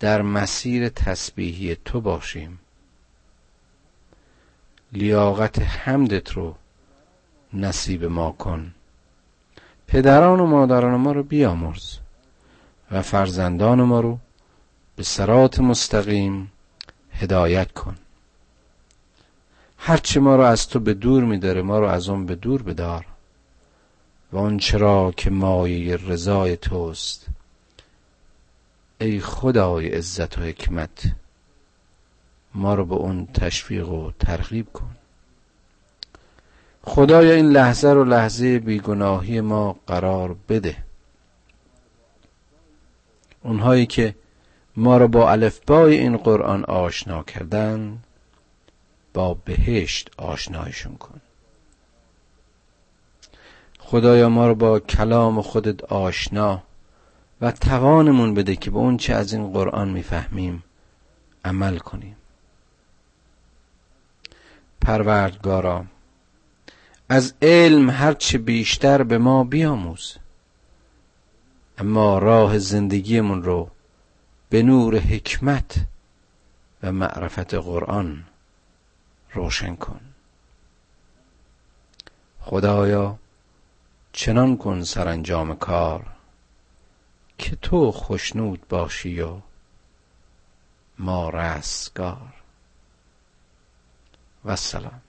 در 0.00 0.22
مسیر 0.22 0.88
تسبیحی 0.88 1.76
تو 1.84 2.00
باشیم. 2.00 2.58
لیاقت 4.92 5.58
حمدت 5.58 6.32
رو 6.32 6.54
نصیب 7.52 8.04
ما 8.04 8.32
کن. 8.32 8.74
پدران 9.86 10.40
و 10.40 10.46
مادران 10.46 10.94
ما 10.94 11.12
رو 11.12 11.22
بیامرز 11.22 11.98
و 12.90 13.02
فرزندان 13.02 13.82
ما 13.82 14.00
رو 14.00 14.18
به 14.96 15.02
سرات 15.02 15.60
مستقیم 15.60 16.52
هدایت 17.12 17.72
کن. 17.72 17.96
هرچه 19.78 20.20
ما 20.20 20.36
رو 20.36 20.42
از 20.42 20.68
تو 20.68 20.80
به 20.80 20.94
دور 20.94 21.24
میداره 21.24 21.62
ما 21.62 21.78
رو 21.78 21.86
از 21.86 22.08
اون 22.08 22.26
به 22.26 22.34
دور 22.34 22.62
بدار. 22.62 23.06
و 24.32 24.38
آنچه 24.38 24.72
چرا 24.72 25.12
که 25.16 25.30
مایه 25.30 25.96
رضای 25.96 26.56
توست. 26.56 27.26
ای 29.00 29.20
خدای 29.20 29.88
عزت 29.88 30.38
و 30.38 30.42
حکمت 30.42 31.12
ما 32.54 32.74
رو 32.74 32.84
به 32.84 32.94
اون 32.94 33.26
تشویق 33.26 33.88
و 33.88 34.10
ترغیب 34.18 34.72
کن. 34.72 34.96
خدایا 36.82 37.34
این 37.34 37.50
لحظه 37.50 37.88
رو 37.88 38.04
لحظه 38.04 38.58
بیگناهی 38.58 39.40
ما 39.40 39.76
قرار 39.86 40.36
بده. 40.48 40.76
اونهایی 43.42 43.86
که 43.86 44.14
ما 44.76 44.96
رو 44.96 45.08
با 45.08 45.30
الفبای 45.30 45.98
این 45.98 46.16
قرآن 46.16 46.64
آشنا 46.64 47.22
کردن 47.22 47.98
با 49.16 49.34
بهشت 49.34 50.10
آشنایشون 50.16 50.96
کن. 50.96 51.20
خدایا 53.78 54.28
ما 54.28 54.48
رو 54.48 54.54
با 54.54 54.80
کلام 54.80 55.42
خودت 55.42 55.84
آشنا 55.84 56.62
و 57.40 57.52
توانمون 57.52 58.34
بده 58.34 58.56
که 58.56 58.70
به 58.70 58.76
اون 58.76 58.96
چه 58.96 59.14
از 59.14 59.32
این 59.32 59.52
قرآن 59.52 59.88
می‌فهمیم 59.88 60.64
عمل 61.44 61.78
کنیم. 61.78 62.16
پروردگارا 64.80 65.84
از 67.08 67.34
علم 67.42 67.90
هرچه 67.90 68.38
بیشتر 68.38 69.02
به 69.02 69.18
ما 69.18 69.44
بیاموز. 69.44 70.16
اما 71.78 72.18
راه 72.18 72.58
زندگیمون 72.58 73.42
رو 73.42 73.70
به 74.50 74.62
نور 74.62 74.98
حکمت 74.98 75.76
و 76.82 76.92
معرفت 76.92 77.54
قرآن 77.54 78.24
روشن 79.36 79.76
کن. 79.76 80.00
خدایا 82.40 83.18
چنان 84.12 84.56
کن 84.56 84.84
سرانجام 84.84 85.56
کار 85.56 86.06
که 87.38 87.56
تو 87.56 87.92
خشنود 87.92 88.68
باشی 88.68 89.20
و 89.20 89.40
ما 90.98 91.30
رستگار. 91.30 92.32
و 94.44 94.50
السلام 94.50 95.00